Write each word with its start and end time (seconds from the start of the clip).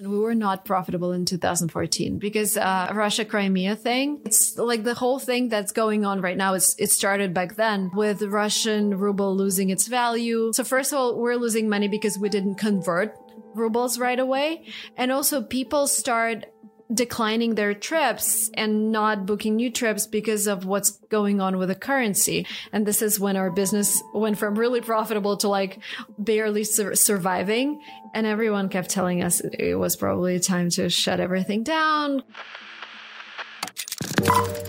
We 0.00 0.18
were 0.18 0.34
not 0.34 0.64
profitable 0.64 1.12
in 1.12 1.24
2014 1.24 2.18
because 2.18 2.56
uh, 2.56 2.90
Russia 2.94 3.24
Crimea 3.24 3.76
thing. 3.76 4.20
It's 4.24 4.56
like 4.56 4.84
the 4.84 4.94
whole 4.94 5.18
thing 5.18 5.48
that's 5.48 5.72
going 5.72 6.04
on 6.04 6.20
right 6.20 6.36
now. 6.36 6.54
It's 6.54 6.74
it 6.78 6.90
started 6.90 7.34
back 7.34 7.56
then 7.56 7.90
with 7.94 8.22
Russian 8.22 8.98
ruble 8.98 9.36
losing 9.36 9.70
its 9.70 9.86
value. 9.86 10.52
So 10.54 10.64
first 10.64 10.92
of 10.92 10.98
all, 10.98 11.18
we're 11.18 11.36
losing 11.36 11.68
money 11.68 11.88
because 11.88 12.18
we 12.18 12.28
didn't 12.28 12.56
convert 12.56 13.14
rubles 13.54 13.98
right 13.98 14.18
away, 14.18 14.64
and 14.96 15.10
also 15.10 15.42
people 15.42 15.86
start 15.86 16.46
declining 16.92 17.54
their 17.54 17.74
trips 17.74 18.50
and 18.54 18.90
not 18.90 19.26
booking 19.26 19.56
new 19.56 19.70
trips 19.70 20.06
because 20.06 20.46
of 20.46 20.64
what's 20.64 20.90
going 21.08 21.40
on 21.40 21.56
with 21.56 21.68
the 21.68 21.74
currency. 21.74 22.46
And 22.72 22.86
this 22.86 23.02
is 23.02 23.20
when 23.20 23.36
our 23.36 23.50
business 23.50 24.02
went 24.12 24.38
from 24.38 24.58
really 24.58 24.80
profitable 24.80 25.36
to 25.38 25.48
like 25.48 25.78
barely 26.18 26.64
sur- 26.64 26.94
surviving. 26.94 27.80
And 28.12 28.26
everyone 28.26 28.68
kept 28.68 28.90
telling 28.90 29.22
us 29.22 29.40
it 29.40 29.76
was 29.76 29.96
probably 29.96 30.40
time 30.40 30.70
to 30.70 30.88
shut 30.88 31.20
everything 31.20 31.62
down. 31.62 32.24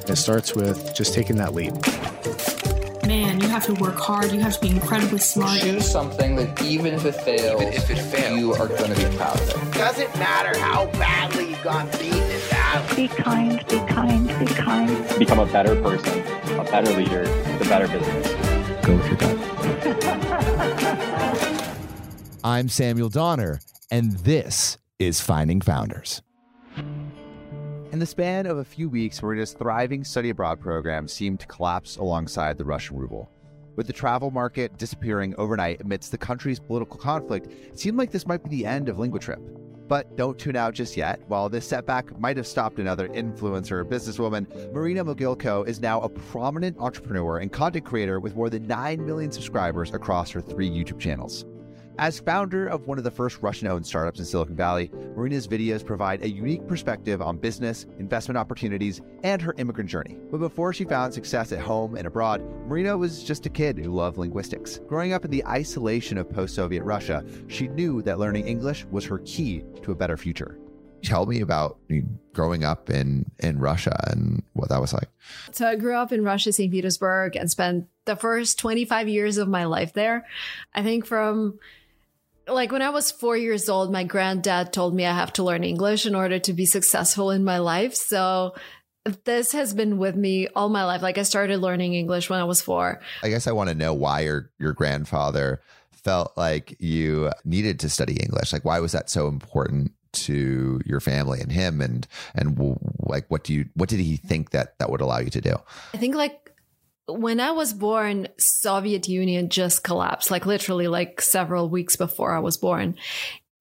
It 0.08 0.18
starts 0.18 0.54
with 0.54 0.96
just 0.96 1.14
taking 1.14 1.38
that 1.38 1.54
leap. 1.54 1.74
Man, 3.52 3.60
you 3.60 3.68
have 3.68 3.78
to 3.78 3.84
work 3.84 4.00
hard. 4.00 4.32
You 4.32 4.40
have 4.40 4.54
to 4.54 4.62
be 4.62 4.70
incredibly 4.70 5.20
smart. 5.20 5.60
Choose 5.60 5.92
something 5.92 6.38
that 6.38 6.64
even 6.64 6.94
if 6.94 7.04
it 7.04 7.16
fails, 7.16 7.62
Even 7.62 7.74
if 7.74 7.90
it 7.90 7.98
fails. 7.98 8.40
you 8.40 8.54
are 8.54 8.70
going 8.70 8.94
to 8.94 9.10
be 9.10 9.18
proud 9.18 9.38
of 9.42 9.50
it. 9.50 9.74
Doesn't 9.74 10.16
matter 10.18 10.58
how 10.58 10.86
badly 10.94 11.50
you 11.50 11.58
got 11.62 11.92
beaten 12.00 12.18
in 12.18 12.40
battle. 12.50 12.96
Be 12.96 13.10
kind, 13.10 13.68
be 13.68 13.80
kind, 13.80 14.28
be 14.40 14.46
kind. 14.46 15.20
become 15.20 15.40
a 15.40 15.46
better 15.48 15.76
person, 15.82 16.20
a 16.58 16.64
better 16.64 16.94
leader, 16.94 17.26
the 17.58 17.66
better 17.66 17.90
business. 17.90 18.86
Go 18.86 18.96
with 18.96 19.08
your 19.08 19.18
gut. 19.18 19.38
I'm 22.46 22.70
Samuel 22.70 23.10
Donner, 23.10 23.60
and 23.92 24.14
this 24.20 24.78
is 24.98 25.20
Finding 25.20 25.60
Founders. 25.60 26.22
In 27.92 28.00
the 28.00 28.06
span 28.06 28.46
of 28.46 28.60
a 28.60 28.64
few 28.64 28.88
weeks, 28.88 29.22
Marina's 29.22 29.52
thriving 29.52 30.06
study 30.06 30.30
abroad 30.30 30.62
program 30.62 31.10
seemed 31.10 31.42
to 31.42 31.48
collapse 31.48 31.98
alongside 31.98 32.58
the 32.58 32.64
Russian 32.64 32.96
ruble. 32.96 33.30
With 33.76 33.88
the 33.88 33.94
travel 33.94 34.32
market 34.32 34.78
disappearing 34.78 35.34
overnight 35.38 35.82
amidst 35.82 36.12
the 36.12 36.18
country's 36.18 36.60
political 36.60 36.98
conflict, 36.98 37.48
it 37.48 37.80
seemed 37.80 37.98
like 37.98 38.12
this 38.12 38.28
might 38.28 38.44
be 38.44 38.50
the 38.50 38.66
end 38.66 38.90
of 38.90 38.98
LinguaTrip. 38.98 39.40
But 39.88 40.16
don't 40.16 40.38
tune 40.38 40.56
out 40.56 40.74
just 40.74 40.96
yet. 40.96 41.22
While 41.28 41.50
this 41.50 41.68
setback 41.68 42.18
might 42.20 42.38
have 42.38 42.48
stopped 42.48 42.80
another 42.80 43.10
influencer 43.10 43.72
or 43.72 43.86
businesswoman, 43.86 44.72
Marina 44.74 45.04
Mogilko 45.04 45.68
is 45.68 45.82
now 45.82 46.02
a 46.02 46.10
prominent 46.10 46.78
entrepreneur 46.80 47.40
and 47.40 47.52
content 47.52 47.86
creator 47.86 48.20
with 48.20 48.36
more 48.36 48.50
than 48.50 48.68
9 48.68 49.06
million 49.06 49.32
subscribers 49.32 49.94
across 49.94 50.32
her 50.32 50.42
three 50.42 50.70
YouTube 50.70 51.00
channels. 51.00 51.46
As 52.02 52.20
founder 52.20 52.66
of 52.66 52.88
one 52.88 52.98
of 52.98 53.04
the 53.04 53.12
first 53.12 53.44
Russian 53.44 53.68
owned 53.68 53.86
startups 53.86 54.18
in 54.18 54.26
Silicon 54.26 54.56
Valley, 54.56 54.90
Marina's 55.16 55.48
videos 55.48 55.86
provide 55.86 56.24
a 56.24 56.30
unique 56.32 56.68
perspective 56.68 57.22
on 57.22 57.38
business, 57.38 57.86
investment 58.00 58.40
opportunities, 58.40 59.02
and 59.22 59.40
her 59.40 59.54
immigrant 59.60 59.88
journey. 59.88 60.18
But 60.32 60.40
before 60.40 60.74
she 60.74 60.84
found 60.84 61.14
success 61.14 61.52
at 61.52 61.60
home 61.60 61.96
and 61.96 62.08
abroad, 62.08 62.42
Marina 62.66 62.98
was 62.98 63.24
just 63.24 63.46
a 63.46 63.52
kid 63.52 63.78
who 63.78 63.94
loved 63.94 64.18
linguistics. 64.18 64.80
Growing 64.88 65.14
up 65.14 65.26
in 65.26 65.30
the 65.30 65.46
isolation 65.46 66.18
of 66.18 66.28
post 66.28 66.56
Soviet 66.56 66.82
Russia, 66.82 67.24
she 67.46 67.68
knew 67.68 68.02
that 68.02 68.18
learning 68.18 68.48
English 68.48 68.84
was 68.86 69.06
her 69.06 69.20
key 69.20 69.64
to 69.84 69.92
a 69.92 69.96
better 69.96 70.18
future. 70.18 70.58
Tell 71.04 71.28
me 71.28 71.42
about 71.42 71.78
growing 72.34 72.64
up 72.64 72.90
in, 72.90 73.30
in 73.38 73.60
Russia 73.60 73.96
and 74.08 74.42
what 74.54 74.70
that 74.70 74.82
was 74.82 74.92
like. 74.92 75.10
So 75.52 75.68
I 75.68 75.76
grew 75.76 75.96
up 75.96 76.12
in 76.12 76.24
Russia, 76.24 76.52
St. 76.52 76.72
Petersburg, 76.72 77.36
and 77.36 77.52
spent 77.52 77.86
the 78.06 78.16
first 78.16 78.58
25 78.58 79.08
years 79.08 79.38
of 79.38 79.48
my 79.48 79.66
life 79.66 79.94
there. 79.94 80.26
I 80.74 80.82
think 80.82 81.06
from 81.06 81.60
like 82.48 82.72
when 82.72 82.82
I 82.82 82.90
was 82.90 83.12
four 83.12 83.38
years 83.38 83.70
old, 83.70 83.92
my 83.92 84.04
granddad 84.04 84.74
told 84.74 84.94
me 84.94 85.06
I 85.06 85.14
have 85.14 85.34
to 85.34 85.44
learn 85.44 85.64
English 85.64 86.06
in 86.06 86.16
order 86.16 86.40
to 86.40 86.54
be 86.54 86.66
successful 86.66 87.32
in 87.32 87.44
my 87.44 87.60
life. 87.60 87.96
So 87.96 88.56
this 89.26 89.52
has 89.52 89.74
been 89.74 89.98
with 89.98 90.16
me 90.16 90.48
all 90.56 90.70
my 90.70 90.86
life. 90.86 91.02
Like 91.02 91.18
I 91.18 91.24
started 91.24 91.60
learning 91.60 91.94
English 91.94 92.30
when 92.30 92.40
I 92.40 92.44
was 92.44 92.62
four. 92.62 93.02
I 93.24 93.30
guess 93.30 93.48
I 93.48 93.52
want 93.52 93.70
to 93.70 93.76
know 93.76 93.94
why 93.94 94.22
your 94.22 94.52
your 94.60 94.74
grandfather 94.74 95.62
felt 95.92 96.34
like 96.36 96.76
you 96.80 97.32
needed 97.46 97.80
to 97.82 97.90
study 97.90 98.18
English. 98.18 98.54
Like 98.54 98.66
why 98.66 98.80
was 98.80 98.92
that 98.92 99.10
so 99.10 99.28
important 99.28 99.94
to 100.14 100.82
your 100.86 101.00
family 101.00 101.40
and 101.40 101.52
him 101.52 101.80
and 101.80 102.08
and 102.36 102.56
w- 102.58 102.78
like 103.00 103.26
what 103.30 103.44
do 103.44 103.54
you 103.54 103.70
what 103.76 103.88
did 103.88 104.00
he 104.00 104.18
think 104.18 104.52
that 104.52 104.78
that 104.80 104.90
would 104.90 105.02
allow 105.02 105.20
you 105.20 105.30
to 105.30 105.42
do? 105.42 105.56
I 105.94 105.98
think 105.98 106.16
like 106.16 106.41
when 107.14 107.40
I 107.40 107.52
was 107.52 107.74
born, 107.74 108.28
Soviet 108.38 109.08
Union 109.08 109.50
just 109.50 109.84
collapsed, 109.84 110.32
like 110.32 110.46
literally 110.46 110.88
like 110.88 111.22
several 111.22 111.70
weeks 111.70 111.96
before 111.96 112.36
I 112.36 112.40
was 112.40 112.58
born. 112.58 112.96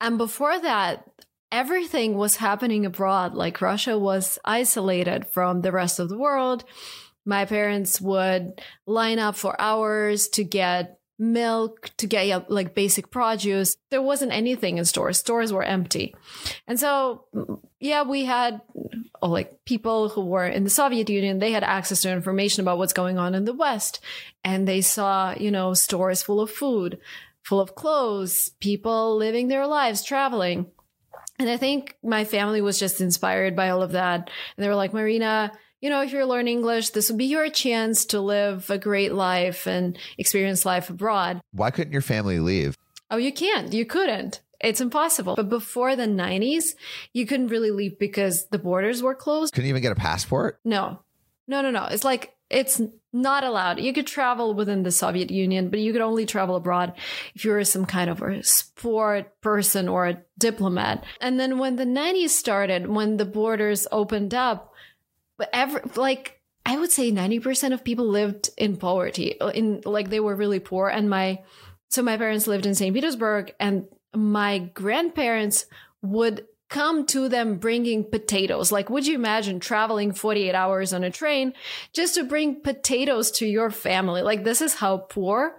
And 0.01 0.17
before 0.19 0.59
that, 0.59 1.05
everything 1.53 2.17
was 2.17 2.37
happening 2.37 2.87
abroad. 2.87 3.35
Like 3.35 3.61
Russia 3.61 3.99
was 3.99 4.39
isolated 4.45 5.27
from 5.27 5.61
the 5.61 5.73
rest 5.73 5.99
of 5.99 6.09
the 6.09 6.19
world. 6.19 6.65
My 7.27 7.45
parents 7.45 8.01
would 8.01 8.61
line 8.87 9.19
up 9.19 9.37
for 9.37 9.61
hours 9.61 10.29
to 10.29 10.45
get 10.45 11.00
milk, 11.21 11.91
to 11.99 12.07
get 12.07 12.51
like 12.51 12.75
basic 12.75 13.11
produce. 13.11 13.77
There 13.91 14.03
wasn't 14.03 14.33
anything 14.33 14.79
in 14.79 14.85
stores. 14.85 15.19
Stores 15.19 15.53
were 15.53 15.63
empty. 15.63 16.15
And 16.67 16.81
so, 16.81 17.27
yeah, 17.79 18.03
we 18.03 18.25
had 18.25 18.61
oh, 19.23 19.29
like 19.29 19.65
people 19.65 20.09
who 20.09 20.25
were 20.25 20.47
in 20.47 20.65
the 20.65 20.71
Soviet 20.71 21.09
Union, 21.09 21.39
they 21.39 21.53
had 21.53 21.63
access 21.63 22.03
to 22.03 22.11
information 22.11 22.63
about 22.63 22.79
what's 22.79 22.95
going 22.95 23.19
on 23.19 23.35
in 23.35 23.45
the 23.45 23.53
West. 23.53 24.01
And 24.43 24.67
they 24.67 24.81
saw, 24.81 25.35
you 25.39 25.51
know, 25.51 25.75
stores 25.75 26.23
full 26.23 26.41
of 26.41 26.51
food, 26.51 26.99
full 27.43 27.61
of 27.61 27.75
clothes, 27.75 28.51
people 28.61 29.17
living 29.17 29.49
their 29.49 29.67
lives, 29.67 30.03
traveling. 30.03 30.67
And 31.39 31.49
I 31.49 31.57
think 31.57 31.97
my 32.03 32.25
family 32.25 32.61
was 32.61 32.79
just 32.79 33.01
inspired 33.01 33.55
by 33.55 33.71
all 33.71 33.83
of 33.83 33.93
that. 33.93 34.31
And 34.57 34.65
they 34.65 34.69
were 34.69 34.75
like, 34.75 34.93
Marina, 34.93 35.53
you 35.81 35.91
know, 35.91 36.03
if 36.03 36.13
you're 36.13 36.27
learning 36.27 36.59
English, 36.59 36.91
this 36.91 37.11
would 37.11 37.19
be 37.19 37.27
your 37.27 37.49
chance 37.49 38.05
to 38.07 38.21
live 38.21 38.69
a 38.71 38.79
great 38.79 39.15
life 39.15 39.67
and 39.67 39.99
experience 40.19 40.67
life 40.67 40.91
abroad. 40.91 41.41
Why 41.53 41.71
couldn't 41.71 41.93
your 41.93 42.03
family 42.03 42.39
leave? 42.39 42.77
Oh, 43.11 43.17
you 43.17 43.33
can't. 43.33 43.73
You 43.73 43.87
couldn't. 43.87 44.41
It's 44.61 44.81
impossible. 44.81 45.37
But 45.37 45.49
before 45.49 45.97
the 45.97 46.07
90s, 46.07 46.75
you 47.15 47.27
couldn't 47.27 47.49
really 47.49 47.71
leave 47.71 47.99
because 47.99 48.47
the 48.49 48.59
borders 48.59 49.03
were 49.03 49.15
closed. 49.15 49.55
Couldn't 49.55 49.71
even 49.71 49.83
get 49.83 49.93
a 49.93 49.97
passport? 49.97 50.61
No. 50.65 51.01
No, 51.49 51.63
no, 51.63 51.71
no. 51.71 51.87
It's 51.87 52.05
like 52.05 52.35
it's 52.51 52.81
not 53.13 53.45
allowed. 53.45 53.81
You 53.81 53.93
could 53.93 54.07
travel 54.07 54.55
within 54.55 54.83
the 54.83 54.91
Soviet 54.91 55.31
Union, 55.31 55.71
but 55.71 55.81
you 55.81 55.93
could 55.93 56.03
only 56.03 56.27
travel 56.27 56.57
abroad 56.57 56.93
if 57.35 57.45
you 57.45 57.53
were 57.53 57.65
some 57.65 57.87
kind 57.87 58.11
of 58.11 58.23
a 58.23 58.43
sport 58.43 59.41
person 59.41 59.89
or 59.89 60.07
a 60.07 60.23
diplomat. 60.39 61.05
And 61.21 61.41
then 61.41 61.59
when 61.59 61.77
the 61.77 61.85
90s 61.85 62.31
started, 62.31 62.89
when 62.89 63.17
the 63.17 63.25
borders 63.25 63.87
opened 63.91 64.35
up, 64.35 64.70
but 65.41 65.49
every 65.55 65.81
like 65.97 66.39
I 66.67 66.77
would 66.77 66.93
say 66.93 67.11
90% 67.11 67.73
of 67.73 67.83
people 67.83 68.07
lived 68.07 68.51
in 68.59 68.77
poverty 68.77 69.39
in 69.55 69.81
like 69.87 70.11
they 70.11 70.21
were 70.21 70.37
really 70.37 70.61
poor 70.61 70.89
and 70.89 71.09
my 71.09 71.43
so 71.89 72.03
my 72.03 72.19
parents 72.19 72.47
lived 72.47 72.67
in 72.67 72.75
St. 72.75 72.95
Petersburg 72.95 73.55
and 73.59 73.87
my 74.15 74.59
grandparents 74.59 75.65
would 76.03 76.47
come 76.69 77.07
to 77.07 77.29
them 77.29 77.57
bringing 77.57 78.05
potatoes. 78.05 78.71
Like, 78.71 78.91
would 78.91 79.07
you 79.07 79.17
imagine 79.17 79.59
traveling 79.59 80.13
48 80.13 80.55
hours 80.55 80.93
on 80.93 81.03
a 81.03 81.11
train 81.11 81.55
just 81.93 82.15
to 82.15 82.23
bring 82.23 82.61
potatoes 82.61 83.31
to 83.33 83.47
your 83.47 83.71
family? 83.71 84.23
Like, 84.23 84.45
this 84.45 84.61
is 84.61 84.75
how 84.75 84.99
poor 84.99 85.59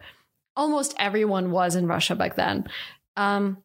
almost 0.55 0.93
everyone 0.97 1.51
was 1.51 1.75
in 1.75 1.87
Russia 1.87 2.15
back 2.15 2.35
then. 2.35 2.67
Um, 3.17 3.57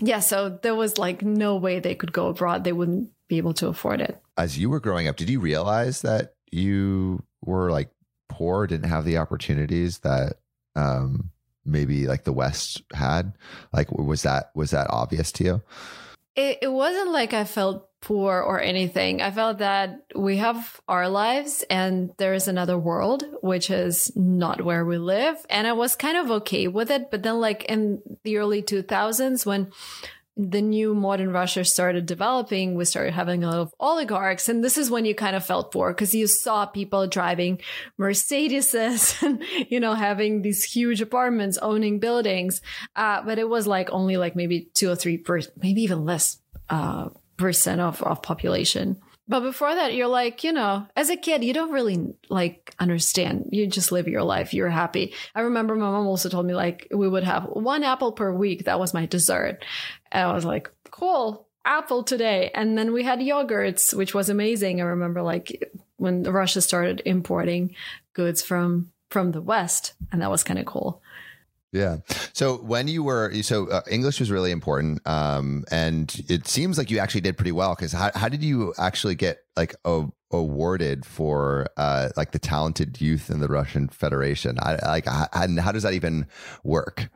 yeah, 0.00 0.20
so 0.20 0.58
there 0.62 0.74
was 0.74 0.96
like 0.96 1.22
no 1.22 1.56
way 1.56 1.80
they 1.80 1.94
could 1.94 2.12
go 2.12 2.28
abroad. 2.28 2.64
They 2.64 2.72
wouldn't 2.72 3.10
be 3.28 3.36
able 3.36 3.54
to 3.54 3.68
afford 3.68 4.00
it. 4.00 4.23
As 4.36 4.58
you 4.58 4.70
were 4.70 4.80
growing 4.80 5.08
up, 5.08 5.16
did 5.16 5.30
you 5.30 5.40
realize 5.40 6.02
that 6.02 6.34
you 6.50 7.22
were 7.42 7.70
like 7.70 7.90
poor, 8.28 8.66
didn't 8.66 8.88
have 8.88 9.04
the 9.04 9.18
opportunities 9.18 9.98
that 9.98 10.38
um, 10.74 11.30
maybe 11.64 12.06
like 12.06 12.24
the 12.24 12.32
West 12.32 12.82
had? 12.92 13.34
Like, 13.72 13.92
was 13.92 14.22
that 14.22 14.50
was 14.54 14.70
that 14.70 14.88
obvious 14.90 15.30
to 15.32 15.44
you? 15.44 15.62
It, 16.36 16.58
it 16.62 16.68
wasn't 16.68 17.10
like 17.10 17.32
I 17.32 17.44
felt 17.44 17.88
poor 18.00 18.42
or 18.42 18.60
anything. 18.60 19.22
I 19.22 19.30
felt 19.30 19.58
that 19.58 20.04
we 20.14 20.36
have 20.36 20.80
our 20.88 21.08
lives 21.08 21.64
and 21.70 22.10
there 22.18 22.34
is 22.34 22.48
another 22.48 22.76
world, 22.76 23.24
which 23.40 23.70
is 23.70 24.14
not 24.14 24.62
where 24.62 24.84
we 24.84 24.98
live. 24.98 25.36
And 25.48 25.66
I 25.66 25.72
was 25.72 25.96
kind 25.96 26.18
of 26.18 26.30
okay 26.42 26.68
with 26.68 26.90
it. 26.90 27.10
But 27.10 27.22
then, 27.22 27.40
like 27.40 27.64
in 27.64 28.02
the 28.24 28.36
early 28.36 28.62
2000s, 28.62 29.46
when 29.46 29.70
the 30.36 30.60
new 30.60 30.94
modern 30.94 31.30
Russia 31.30 31.64
started 31.64 32.06
developing, 32.06 32.74
we 32.74 32.84
started 32.84 33.12
having 33.12 33.44
a 33.44 33.50
lot 33.50 33.58
of 33.60 33.74
oligarchs. 33.78 34.48
And 34.48 34.64
this 34.64 34.76
is 34.76 34.90
when 34.90 35.04
you 35.04 35.14
kind 35.14 35.36
of 35.36 35.46
felt 35.46 35.72
poor 35.72 35.92
because 35.92 36.14
you 36.14 36.26
saw 36.26 36.66
people 36.66 37.06
driving 37.06 37.60
Mercedeses 38.00 39.22
and, 39.26 39.42
you 39.68 39.78
know, 39.78 39.94
having 39.94 40.42
these 40.42 40.64
huge 40.64 41.00
apartments, 41.00 41.58
owning 41.58 42.00
buildings. 42.00 42.62
Uh, 42.96 43.22
but 43.22 43.38
it 43.38 43.48
was 43.48 43.66
like 43.66 43.90
only 43.92 44.16
like 44.16 44.34
maybe 44.34 44.68
two 44.74 44.90
or 44.90 44.96
three 44.96 45.18
per, 45.18 45.40
maybe 45.62 45.82
even 45.82 46.04
less, 46.04 46.38
uh, 46.68 47.10
percent 47.36 47.80
of, 47.80 48.02
of 48.02 48.22
population. 48.22 49.00
But 49.26 49.40
before 49.40 49.74
that, 49.74 49.94
you're 49.94 50.06
like, 50.06 50.44
you 50.44 50.52
know, 50.52 50.86
as 50.96 51.08
a 51.08 51.16
kid, 51.16 51.42
you 51.42 51.54
don't 51.54 51.72
really 51.72 52.14
like 52.28 52.74
understand. 52.78 53.48
You 53.52 53.66
just 53.66 53.90
live 53.90 54.06
your 54.06 54.22
life. 54.22 54.52
You're 54.52 54.68
happy. 54.68 55.14
I 55.34 55.40
remember 55.42 55.74
my 55.74 55.90
mom 55.90 56.06
also 56.06 56.28
told 56.28 56.44
me 56.44 56.54
like 56.54 56.88
we 56.90 57.08
would 57.08 57.24
have 57.24 57.44
one 57.44 57.84
apple 57.84 58.12
per 58.12 58.32
week. 58.32 58.64
That 58.64 58.78
was 58.78 58.92
my 58.92 59.06
dessert. 59.06 59.64
And 60.12 60.28
I 60.28 60.34
was 60.34 60.44
like, 60.44 60.70
cool. 60.90 61.48
apple 61.64 62.02
today. 62.02 62.50
And 62.54 62.76
then 62.76 62.92
we 62.92 63.02
had 63.02 63.20
yogurts, 63.20 63.94
which 63.94 64.14
was 64.14 64.28
amazing. 64.28 64.80
I 64.80 64.84
remember 64.84 65.22
like 65.22 65.72
when 65.96 66.22
Russia 66.24 66.60
started 66.60 67.02
importing 67.04 67.74
goods 68.12 68.42
from 68.42 68.90
from 69.10 69.30
the 69.30 69.40
West, 69.42 69.94
and 70.10 70.20
that 70.22 70.30
was 70.30 70.42
kind 70.42 70.58
of 70.58 70.66
cool. 70.66 71.00
Yeah. 71.74 71.96
So 72.32 72.58
when 72.58 72.86
you 72.86 73.02
were, 73.02 73.32
so 73.42 73.68
uh, 73.68 73.82
English 73.90 74.20
was 74.20 74.30
really 74.30 74.52
important, 74.52 75.04
um, 75.08 75.64
and 75.72 76.14
it 76.28 76.46
seems 76.46 76.78
like 76.78 76.88
you 76.88 77.00
actually 77.00 77.22
did 77.22 77.36
pretty 77.36 77.50
well. 77.50 77.74
Because 77.74 77.90
how, 77.90 78.12
how 78.14 78.28
did 78.28 78.44
you 78.44 78.72
actually 78.78 79.16
get 79.16 79.38
like 79.56 79.74
a, 79.84 80.06
awarded 80.30 81.04
for 81.04 81.66
uh, 81.76 82.10
like 82.16 82.30
the 82.30 82.38
talented 82.38 83.00
youth 83.00 83.28
in 83.28 83.40
the 83.40 83.48
Russian 83.48 83.88
Federation? 83.88 84.56
I, 84.62 84.76
like, 84.86 85.06
how, 85.06 85.26
and 85.32 85.58
how 85.58 85.72
does 85.72 85.82
that 85.82 85.94
even 85.94 86.28
work? 86.62 87.08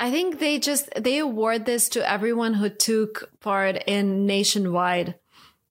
I 0.00 0.10
think 0.10 0.38
they 0.38 0.58
just 0.58 0.88
they 0.96 1.18
award 1.18 1.66
this 1.66 1.90
to 1.90 2.10
everyone 2.10 2.54
who 2.54 2.70
took 2.70 3.30
part 3.40 3.82
in 3.86 4.24
nationwide 4.24 5.16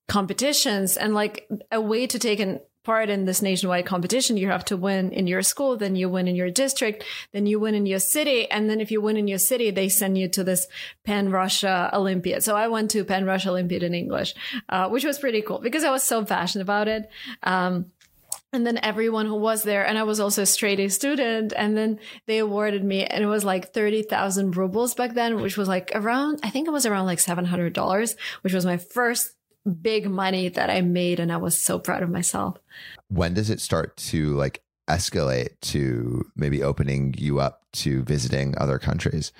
competitions 0.07 0.97
and 0.97 1.15
like 1.15 1.49
a 1.71 1.81
way 1.81 2.05
to 2.05 2.19
take 2.19 2.39
an 2.39 2.59
part 2.87 3.09
in 3.09 3.25
this 3.25 3.41
nationwide 3.41 3.85
competition, 3.85 4.37
you 4.37 4.47
have 4.47 4.63
to 4.63 4.77
win 4.77 5.11
in 5.11 5.27
your 5.27 5.41
school, 5.41 5.75
then 5.75 5.97
you 5.97 6.07
win 6.07 6.25
in 6.25 6.37
your 6.37 6.49
district, 6.49 7.03
then 7.33 7.45
you 7.45 7.59
win 7.59 7.75
in 7.75 7.85
your 7.85 7.99
city. 7.99 8.49
And 8.49 8.69
then 8.69 8.79
if 8.79 8.91
you 8.91 9.01
win 9.01 9.17
in 9.17 9.27
your 9.27 9.43
city, 9.51 9.71
they 9.71 9.89
send 9.89 10.17
you 10.17 10.29
to 10.29 10.41
this 10.41 10.67
Pan 11.03 11.29
Russia 11.29 11.89
Olympiad. 11.91 12.45
So 12.45 12.55
I 12.55 12.69
went 12.69 12.89
to 12.91 13.03
Pan 13.03 13.25
Russia 13.25 13.49
Olympiad 13.49 13.83
in 13.83 13.93
English, 13.93 14.33
uh, 14.69 14.87
which 14.87 15.03
was 15.03 15.19
pretty 15.19 15.41
cool 15.41 15.59
because 15.59 15.83
I 15.83 15.91
was 15.91 16.03
so 16.03 16.23
passionate 16.23 16.63
about 16.63 16.87
it. 16.87 17.09
Um, 17.43 17.91
and 18.53 18.65
then 18.65 18.79
everyone 18.81 19.25
who 19.25 19.35
was 19.35 19.63
there, 19.63 19.85
and 19.85 19.97
I 19.97 20.03
was 20.03 20.21
also 20.21 20.43
a 20.43 20.45
straight 20.45 20.79
A 20.79 20.87
student, 20.89 21.51
and 21.57 21.75
then 21.75 21.99
they 22.25 22.37
awarded 22.37 22.83
me, 22.83 23.03
and 23.03 23.21
it 23.21 23.27
was 23.27 23.43
like 23.43 23.73
30,000 23.73 24.55
rubles 24.55 24.95
back 24.95 25.13
then, 25.13 25.41
which 25.41 25.57
was 25.57 25.67
like 25.67 25.91
around, 25.93 26.39
I 26.41 26.49
think 26.49 26.67
it 26.67 26.71
was 26.71 26.85
around 26.85 27.05
like 27.05 27.19
$700, 27.19 28.15
which 28.43 28.53
was 28.53 28.65
my 28.65 28.77
first 28.77 29.36
big 29.67 30.09
money 30.09 30.49
that 30.49 30.69
I 30.69 30.81
made 30.81 31.19
and 31.19 31.31
I 31.31 31.37
was 31.37 31.57
so 31.57 31.79
proud 31.79 32.03
of 32.03 32.09
myself. 32.09 32.57
When 33.09 33.33
does 33.33 33.49
it 33.49 33.61
start 33.61 33.97
to 33.97 34.35
like 34.35 34.61
escalate 34.89 35.59
to 35.61 36.25
maybe 36.35 36.63
opening 36.63 37.13
you 37.17 37.39
up 37.39 37.63
to 37.73 38.03
visiting 38.03 38.57
other 38.57 38.79
countries? 38.79 39.31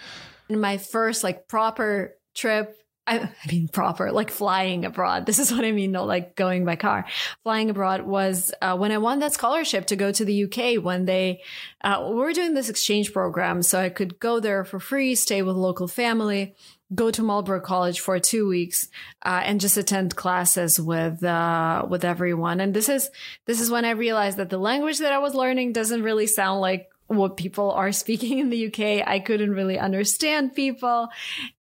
In 0.50 0.60
my 0.60 0.78
first 0.78 1.24
like 1.24 1.48
proper 1.48 2.16
trip, 2.36 2.78
I, 3.08 3.20
I 3.20 3.30
mean 3.50 3.70
proper, 3.70 4.12
like 4.12 4.30
flying 4.30 4.84
abroad. 4.84 5.26
This 5.26 5.40
is 5.40 5.52
what 5.52 5.64
I 5.64 5.72
mean, 5.72 5.92
not 5.92 6.08
like 6.08 6.36
going 6.36 6.66
by 6.66 6.76
car. 6.76 7.06
Flying 7.44 7.70
abroad 7.70 8.02
was 8.02 8.54
uh, 8.62 8.76
when 8.76 8.92
I 8.92 8.98
won 8.98 9.20
that 9.20 9.34
scholarship 9.34 9.88
to 9.88 9.96
go 9.96 10.12
to 10.12 10.26
the 10.26 10.44
UK 10.44 10.84
when 10.84 11.06
they 11.06 11.42
uh, 11.82 12.06
we 12.10 12.16
were 12.16 12.34
doing 12.34 12.54
this 12.54 12.70
exchange 12.70 13.14
program, 13.14 13.64
so 13.64 13.80
I 13.80 13.90
could 13.90 14.20
go 14.20 14.40
there 14.40 14.66
for 14.66 14.80
free, 14.80 15.16
stay 15.16 15.42
with 15.42 15.56
local 15.56 15.88
family 15.88 16.56
go 16.94 17.12
to 17.12 17.22
Marlborough 17.22 17.62
College 17.62 18.00
for 18.00 18.20
two 18.20 18.48
weeks 18.48 18.88
uh, 19.24 19.42
and 19.44 19.60
just 19.60 19.78
attend 19.78 20.16
classes 20.16 20.80
with 20.80 21.24
uh, 21.24 21.86
with 21.90 22.06
everyone. 22.06 22.60
And 22.60 22.74
this 22.74 22.90
is 22.90 23.10
this 23.46 23.60
is 23.60 23.70
when 23.70 23.86
I 23.86 23.92
realized 23.92 24.38
that 24.38 24.50
the 24.50 24.58
language 24.58 25.00
that 25.00 25.14
I 25.14 25.20
was 25.20 25.36
learning 25.36 25.74
doesn't 25.74 26.04
really 26.04 26.28
sound 26.28 26.62
like 26.62 26.90
what 27.08 27.38
people 27.38 27.72
are 27.72 27.92
speaking 27.92 28.40
in 28.40 28.50
the 28.50 28.68
UK. 28.68 29.08
I 29.08 29.20
couldn't 29.20 29.52
really 29.52 29.80
understand 29.80 30.56
people. 30.56 31.10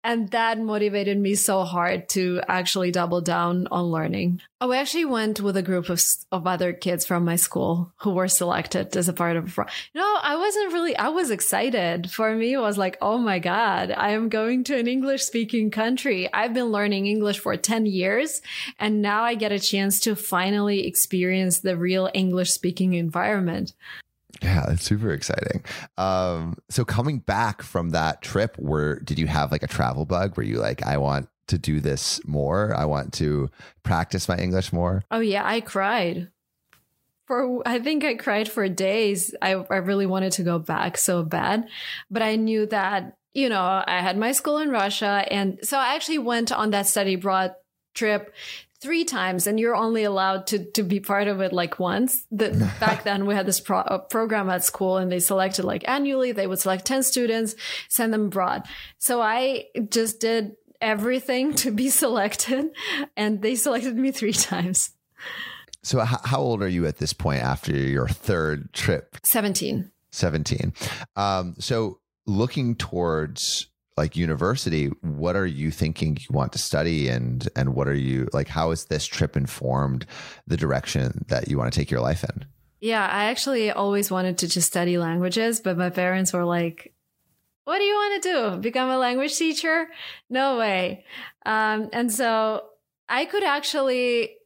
And 0.04 0.30
that 0.30 0.58
motivated 0.58 1.18
me 1.18 1.34
so 1.34 1.64
hard 1.64 2.08
to 2.10 2.40
actually 2.48 2.90
double 2.90 3.20
down 3.20 3.66
on 3.70 3.86
learning. 3.86 4.40
Oh, 4.60 4.72
I 4.72 4.78
actually 4.78 5.04
went 5.04 5.40
with 5.40 5.56
a 5.56 5.62
group 5.62 5.88
of, 5.90 6.02
of 6.32 6.46
other 6.46 6.72
kids 6.72 7.04
from 7.04 7.24
my 7.24 7.36
school 7.36 7.92
who 7.98 8.12
were 8.12 8.28
selected 8.28 8.96
as 8.96 9.08
a 9.08 9.12
part 9.12 9.36
of. 9.36 9.58
No, 9.94 10.18
I 10.22 10.36
wasn't 10.36 10.72
really, 10.72 10.96
I 10.96 11.08
was 11.08 11.30
excited. 11.30 12.10
For 12.10 12.34
me, 12.34 12.54
it 12.54 12.60
was 12.60 12.78
like, 12.78 12.96
oh 13.02 13.18
my 13.18 13.38
God, 13.38 13.90
I 13.90 14.10
am 14.10 14.28
going 14.28 14.64
to 14.64 14.78
an 14.78 14.86
English 14.86 15.24
speaking 15.24 15.70
country. 15.70 16.32
I've 16.32 16.54
been 16.54 16.72
learning 16.72 17.06
English 17.06 17.40
for 17.40 17.56
10 17.56 17.86
years 17.86 18.40
and 18.78 19.02
now 19.02 19.24
I 19.24 19.34
get 19.34 19.52
a 19.52 19.58
chance 19.58 20.00
to 20.00 20.16
finally 20.16 20.86
experience 20.86 21.58
the 21.58 21.76
real 21.76 22.08
English 22.14 22.52
speaking 22.52 22.94
environment. 22.94 23.74
Yeah, 24.42 24.70
it's 24.70 24.84
super 24.84 25.12
exciting. 25.12 25.64
Um, 25.96 26.56
so 26.68 26.84
coming 26.84 27.20
back 27.20 27.62
from 27.62 27.90
that 27.90 28.22
trip, 28.22 28.56
where 28.58 28.98
did 29.00 29.18
you 29.18 29.26
have 29.26 29.52
like 29.52 29.62
a 29.62 29.68
travel 29.68 30.04
bug? 30.04 30.36
Were 30.36 30.42
you 30.42 30.58
like, 30.58 30.84
I 30.84 30.98
want 30.98 31.28
to 31.48 31.58
do 31.58 31.80
this 31.80 32.20
more? 32.26 32.74
I 32.74 32.84
want 32.84 33.12
to 33.14 33.50
practice 33.82 34.28
my 34.28 34.36
English 34.36 34.72
more. 34.72 35.02
Oh 35.10 35.20
yeah, 35.20 35.46
I 35.46 35.60
cried. 35.60 36.30
For 37.26 37.62
I 37.66 37.80
think 37.80 38.04
I 38.04 38.14
cried 38.14 38.48
for 38.48 38.68
days. 38.68 39.34
I 39.42 39.54
I 39.54 39.76
really 39.76 40.06
wanted 40.06 40.32
to 40.34 40.44
go 40.44 40.58
back 40.58 40.96
so 40.96 41.24
bad, 41.24 41.66
but 42.08 42.22
I 42.22 42.36
knew 42.36 42.66
that 42.66 43.16
you 43.34 43.48
know 43.48 43.82
I 43.84 44.00
had 44.00 44.16
my 44.16 44.30
school 44.30 44.58
in 44.58 44.70
Russia, 44.70 45.26
and 45.28 45.58
so 45.62 45.76
I 45.76 45.94
actually 45.96 46.18
went 46.18 46.52
on 46.52 46.70
that 46.70 46.86
study 46.86 47.14
abroad 47.14 47.54
trip 47.94 48.32
three 48.80 49.04
times 49.04 49.46
and 49.46 49.58
you're 49.58 49.74
only 49.74 50.04
allowed 50.04 50.46
to 50.48 50.64
to 50.72 50.82
be 50.82 51.00
part 51.00 51.28
of 51.28 51.40
it 51.40 51.52
like 51.52 51.78
once. 51.78 52.26
The, 52.30 52.50
back 52.80 53.04
then 53.04 53.26
we 53.26 53.34
had 53.34 53.46
this 53.46 53.60
pro- 53.60 53.78
uh, 53.78 53.98
program 53.98 54.50
at 54.50 54.64
school 54.64 54.96
and 54.96 55.10
they 55.10 55.20
selected 55.20 55.64
like 55.64 55.86
annually. 55.88 56.32
They 56.32 56.46
would 56.46 56.58
select 56.58 56.84
10 56.84 57.02
students 57.02 57.54
send 57.88 58.12
them 58.12 58.26
abroad. 58.26 58.64
So 58.98 59.20
i 59.20 59.64
just 59.90 60.20
did 60.20 60.56
everything 60.80 61.54
to 61.54 61.70
be 61.70 61.88
selected 62.02 62.66
and 63.16 63.42
they 63.42 63.54
selected 63.54 63.96
me 63.96 64.10
three 64.10 64.32
times. 64.32 64.90
So 65.82 66.02
h- 66.02 66.20
how 66.24 66.40
old 66.40 66.62
are 66.62 66.68
you 66.68 66.86
at 66.86 66.98
this 66.98 67.12
point 67.12 67.42
after 67.42 67.74
your 67.74 68.08
third 68.08 68.72
trip? 68.72 69.16
17 69.22 69.90
17 70.10 70.72
um, 71.16 71.54
so 71.58 72.00
looking 72.26 72.74
towards 72.74 73.68
like 73.96 74.16
university 74.16 74.86
what 75.00 75.36
are 75.36 75.46
you 75.46 75.70
thinking 75.70 76.18
you 76.20 76.34
want 76.34 76.52
to 76.52 76.58
study? 76.58 77.08
And 77.08 77.48
and 77.56 77.74
what 77.74 77.88
are 77.88 77.94
you 77.94 78.28
like 78.32 78.48
how 78.48 78.70
is 78.70 78.86
this 78.86 79.06
trip 79.06 79.36
informed 79.36 80.06
the 80.46 80.56
direction 80.56 81.24
that 81.28 81.48
you 81.48 81.58
want 81.58 81.72
to 81.72 81.78
take 81.78 81.90
your 81.90 82.00
life 82.00 82.24
in? 82.24 82.44
Yeah 82.80 83.06
i 83.06 83.24
actually 83.24 83.70
always 83.70 84.10
wanted 84.10 84.38
to 84.38 84.48
just 84.48 84.66
study 84.66 84.98
languages 84.98 85.60
but 85.60 85.78
my 85.78 85.90
parents 85.90 86.32
were 86.32 86.44
like 86.44 86.92
what 87.64 87.78
do 87.78 87.84
you 87.84 87.94
want 87.94 88.22
to 88.22 88.28
do? 88.32 88.56
Become 88.58 88.90
a 88.90 88.96
language 88.96 89.36
teacher? 89.36 89.88
No 90.30 90.56
way. 90.56 91.04
Um, 91.44 91.90
and 91.92 92.12
so 92.12 92.64
i 93.08 93.24
could 93.24 93.44
actually 93.44 94.36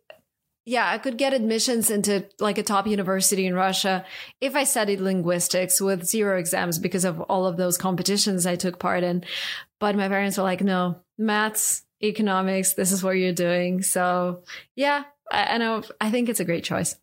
yeah, 0.66 0.88
I 0.88 0.98
could 0.98 1.16
get 1.16 1.32
admissions 1.32 1.90
into 1.90 2.26
like 2.38 2.58
a 2.58 2.62
top 2.62 2.86
university 2.86 3.46
in 3.46 3.54
Russia 3.54 4.04
if 4.40 4.54
I 4.54 4.64
studied 4.64 5.00
linguistics 5.00 5.80
with 5.80 6.06
zero 6.06 6.38
exams 6.38 6.78
because 6.78 7.04
of 7.04 7.20
all 7.22 7.46
of 7.46 7.56
those 7.56 7.78
competitions 7.78 8.46
I 8.46 8.56
took 8.56 8.78
part 8.78 9.02
in. 9.02 9.24
But 9.78 9.96
my 9.96 10.08
parents 10.08 10.36
were 10.36 10.44
like, 10.44 10.60
no, 10.60 11.00
maths, 11.16 11.82
economics, 12.02 12.74
this 12.74 12.92
is 12.92 13.02
what 13.02 13.12
you're 13.12 13.32
doing. 13.32 13.82
So 13.82 14.42
yeah, 14.76 15.04
I, 15.30 15.54
I 15.54 15.58
know. 15.58 15.82
I 16.00 16.10
think 16.10 16.28
it's 16.28 16.40
a 16.40 16.44
great 16.44 16.64
choice. 16.64 16.96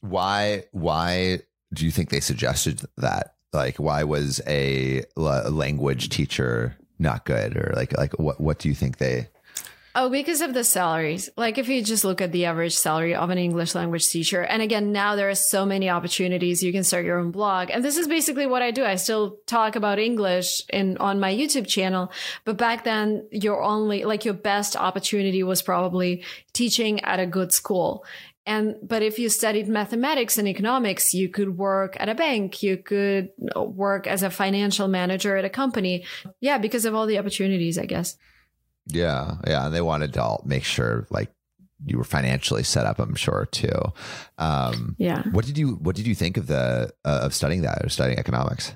Why, 0.00 0.64
why 0.72 1.40
do 1.72 1.84
you 1.84 1.90
think 1.90 2.10
they 2.10 2.20
suggested 2.20 2.82
that? 2.96 3.34
Like, 3.52 3.76
why 3.76 4.04
was 4.04 4.40
a 4.46 5.04
language 5.16 6.10
teacher 6.10 6.76
not 6.98 7.24
good 7.24 7.56
or 7.56 7.72
like, 7.74 7.96
like 7.96 8.18
what, 8.18 8.40
what 8.40 8.58
do 8.58 8.68
you 8.68 8.74
think 8.74 8.98
they, 8.98 9.28
Oh, 9.94 10.10
because 10.10 10.40
of 10.42 10.54
the 10.54 10.64
salaries. 10.64 11.28
Like 11.36 11.58
if 11.58 11.68
you 11.68 11.82
just 11.82 12.04
look 12.04 12.20
at 12.20 12.30
the 12.30 12.44
average 12.44 12.76
salary 12.76 13.14
of 13.14 13.30
an 13.30 13.38
English 13.38 13.74
language 13.74 14.08
teacher, 14.08 14.42
and 14.42 14.62
again, 14.62 14.92
now 14.92 15.16
there 15.16 15.28
are 15.28 15.34
so 15.34 15.66
many 15.66 15.88
opportunities. 15.90 16.62
You 16.62 16.72
can 16.72 16.84
start 16.84 17.04
your 17.04 17.18
own 17.18 17.30
blog. 17.30 17.70
And 17.70 17.84
this 17.84 17.96
is 17.96 18.06
basically 18.06 18.46
what 18.46 18.62
I 18.62 18.70
do. 18.70 18.84
I 18.84 18.96
still 18.96 19.38
talk 19.46 19.76
about 19.76 19.98
English 19.98 20.62
in 20.70 20.98
on 20.98 21.18
my 21.18 21.34
YouTube 21.34 21.66
channel. 21.66 22.12
But 22.44 22.58
back 22.58 22.84
then, 22.84 23.26
your 23.32 23.62
only 23.62 24.04
like 24.04 24.24
your 24.24 24.34
best 24.34 24.76
opportunity 24.76 25.42
was 25.42 25.62
probably 25.62 26.22
teaching 26.52 27.00
at 27.00 27.18
a 27.18 27.26
good 27.26 27.52
school. 27.52 28.04
And, 28.46 28.76
but 28.82 29.02
if 29.02 29.18
you 29.18 29.28
studied 29.28 29.68
mathematics 29.68 30.38
and 30.38 30.48
economics, 30.48 31.12
you 31.12 31.28
could 31.28 31.58
work 31.58 31.96
at 32.00 32.08
a 32.08 32.14
bank. 32.14 32.62
You 32.62 32.78
could 32.78 33.30
work 33.54 34.06
as 34.06 34.22
a 34.22 34.30
financial 34.30 34.88
manager 34.88 35.36
at 35.36 35.44
a 35.44 35.50
company. 35.50 36.04
Yeah, 36.40 36.56
because 36.56 36.86
of 36.86 36.94
all 36.94 37.06
the 37.06 37.18
opportunities, 37.18 37.76
I 37.76 37.84
guess. 37.84 38.16
Yeah, 38.88 39.36
yeah, 39.46 39.66
and 39.66 39.74
they 39.74 39.80
wanted 39.80 40.14
to 40.14 40.22
all 40.22 40.42
make 40.46 40.64
sure 40.64 41.06
like 41.10 41.30
you 41.84 41.98
were 41.98 42.04
financially 42.04 42.62
set 42.62 42.86
up. 42.86 42.98
I'm 42.98 43.14
sure 43.14 43.46
too. 43.50 43.92
Um, 44.38 44.96
yeah. 44.98 45.22
What 45.30 45.46
did 45.46 45.58
you 45.58 45.74
What 45.74 45.96
did 45.96 46.06
you 46.06 46.14
think 46.14 46.36
of 46.36 46.46
the 46.46 46.92
uh, 47.04 47.20
of 47.22 47.34
studying 47.34 47.62
that 47.62 47.84
or 47.84 47.88
studying 47.88 48.18
economics? 48.18 48.74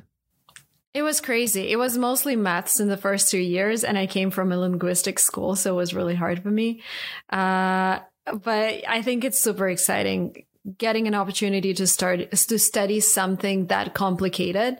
It 0.94 1.02
was 1.02 1.22
crazy. 1.22 1.70
It 1.70 1.76
was 1.76 1.96
mostly 1.96 2.36
maths 2.36 2.78
in 2.78 2.88
the 2.88 2.98
first 2.98 3.30
two 3.30 3.38
years, 3.38 3.82
and 3.82 3.96
I 3.96 4.06
came 4.06 4.30
from 4.30 4.52
a 4.52 4.58
linguistic 4.58 5.18
school, 5.18 5.56
so 5.56 5.72
it 5.72 5.76
was 5.76 5.94
really 5.94 6.14
hard 6.14 6.42
for 6.42 6.50
me. 6.50 6.82
Uh, 7.30 8.00
but 8.26 8.86
I 8.86 9.00
think 9.02 9.24
it's 9.24 9.40
super 9.40 9.68
exciting 9.68 10.44
getting 10.78 11.08
an 11.08 11.14
opportunity 11.14 11.74
to 11.74 11.86
start 11.86 12.30
to 12.30 12.58
study 12.58 13.00
something 13.00 13.66
that 13.66 13.94
complicated. 13.94 14.78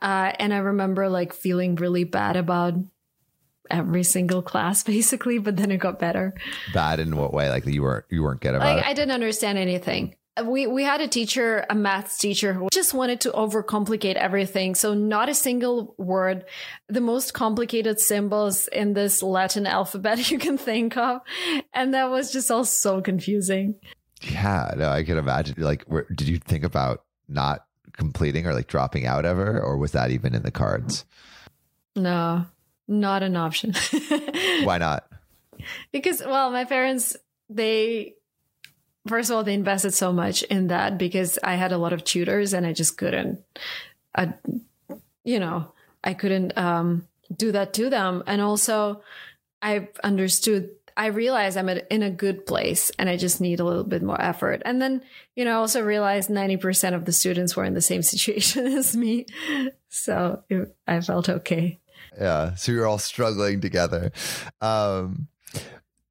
Uh, 0.00 0.32
and 0.38 0.54
I 0.54 0.58
remember 0.58 1.08
like 1.08 1.32
feeling 1.32 1.74
really 1.74 2.04
bad 2.04 2.36
about 2.36 2.74
every 3.70 4.02
single 4.02 4.42
class 4.42 4.82
basically, 4.94 5.38
but 5.38 5.56
then 5.56 5.70
it 5.70 5.78
got 5.78 5.98
better. 5.98 6.34
Bad 6.72 7.00
in 7.00 7.16
what 7.16 7.32
way? 7.32 7.50
Like 7.50 7.66
you 7.66 7.82
weren't 7.82 8.04
you 8.10 8.22
weren't 8.22 8.40
good 8.40 8.54
about 8.54 8.76
like, 8.76 8.84
it. 8.84 8.88
I 8.88 8.94
didn't 8.94 9.12
understand 9.12 9.58
anything. 9.58 10.16
we 10.44 10.66
we 10.66 10.82
had 10.82 11.00
a 11.00 11.08
teacher, 11.08 11.64
a 11.70 11.74
maths 11.74 12.18
teacher, 12.18 12.52
who 12.52 12.68
just 12.72 12.94
wanted 12.94 13.20
to 13.22 13.30
overcomplicate 13.32 14.16
everything. 14.16 14.74
So 14.74 14.94
not 14.94 15.28
a 15.28 15.34
single 15.34 15.94
word, 15.98 16.44
the 16.88 17.00
most 17.00 17.34
complicated 17.34 18.00
symbols 18.00 18.68
in 18.68 18.94
this 18.94 19.22
Latin 19.22 19.66
alphabet 19.66 20.30
you 20.30 20.38
can 20.38 20.58
think 20.58 20.96
of, 20.96 21.20
and 21.72 21.94
that 21.94 22.10
was 22.10 22.32
just 22.32 22.50
all 22.50 22.64
so 22.64 23.00
confusing. 23.00 23.76
Yeah, 24.22 24.72
no, 24.76 24.88
I 24.88 25.02
can 25.04 25.18
imagine. 25.18 25.56
Like, 25.58 25.84
where, 25.84 26.06
did 26.14 26.28
you 26.28 26.38
think 26.38 26.64
about 26.64 27.04
not 27.28 27.66
completing 27.92 28.46
or 28.46 28.54
like 28.54 28.68
dropping 28.68 29.06
out 29.06 29.24
ever, 29.24 29.60
or 29.60 29.76
was 29.76 29.92
that 29.92 30.10
even 30.10 30.34
in 30.34 30.42
the 30.42 30.50
cards? 30.50 31.04
No, 31.96 32.46
not 32.86 33.22
an 33.22 33.36
option. 33.36 33.74
Why 34.62 34.78
not? 34.78 35.06
Because 35.92 36.22
well, 36.24 36.50
my 36.50 36.64
parents 36.64 37.16
they 37.48 38.14
first 39.06 39.30
of 39.30 39.36
all, 39.36 39.44
they 39.44 39.54
invested 39.54 39.92
so 39.92 40.12
much 40.12 40.42
in 40.44 40.68
that 40.68 40.98
because 40.98 41.38
I 41.42 41.54
had 41.54 41.72
a 41.72 41.78
lot 41.78 41.92
of 41.92 42.04
tutors 42.04 42.52
and 42.52 42.66
I 42.66 42.72
just 42.72 42.96
couldn't, 42.96 43.40
I, 44.14 44.34
you 45.24 45.38
know, 45.38 45.72
I 46.02 46.14
couldn't 46.14 46.56
um, 46.56 47.06
do 47.34 47.52
that 47.52 47.72
to 47.74 47.90
them. 47.90 48.22
And 48.26 48.40
also, 48.40 49.02
I 49.60 49.88
understood, 50.02 50.70
I 50.96 51.06
realized 51.06 51.56
I'm 51.56 51.68
in 51.68 52.02
a 52.02 52.10
good 52.10 52.46
place 52.46 52.90
and 52.98 53.08
I 53.08 53.16
just 53.16 53.40
need 53.40 53.60
a 53.60 53.64
little 53.64 53.84
bit 53.84 54.02
more 54.02 54.20
effort. 54.20 54.62
And 54.64 54.80
then, 54.80 55.02
you 55.34 55.44
know, 55.44 55.52
I 55.52 55.54
also 55.54 55.82
realized 55.82 56.30
90% 56.30 56.94
of 56.94 57.04
the 57.04 57.12
students 57.12 57.56
were 57.56 57.64
in 57.64 57.74
the 57.74 57.80
same 57.80 58.02
situation 58.12 58.66
as 58.66 58.96
me. 58.96 59.26
So 59.88 60.42
it, 60.48 60.74
I 60.86 61.00
felt 61.00 61.28
okay. 61.28 61.78
Yeah. 62.20 62.54
So 62.54 62.72
you're 62.72 62.86
all 62.86 62.98
struggling 62.98 63.60
together. 63.60 64.12
Um, 64.60 65.28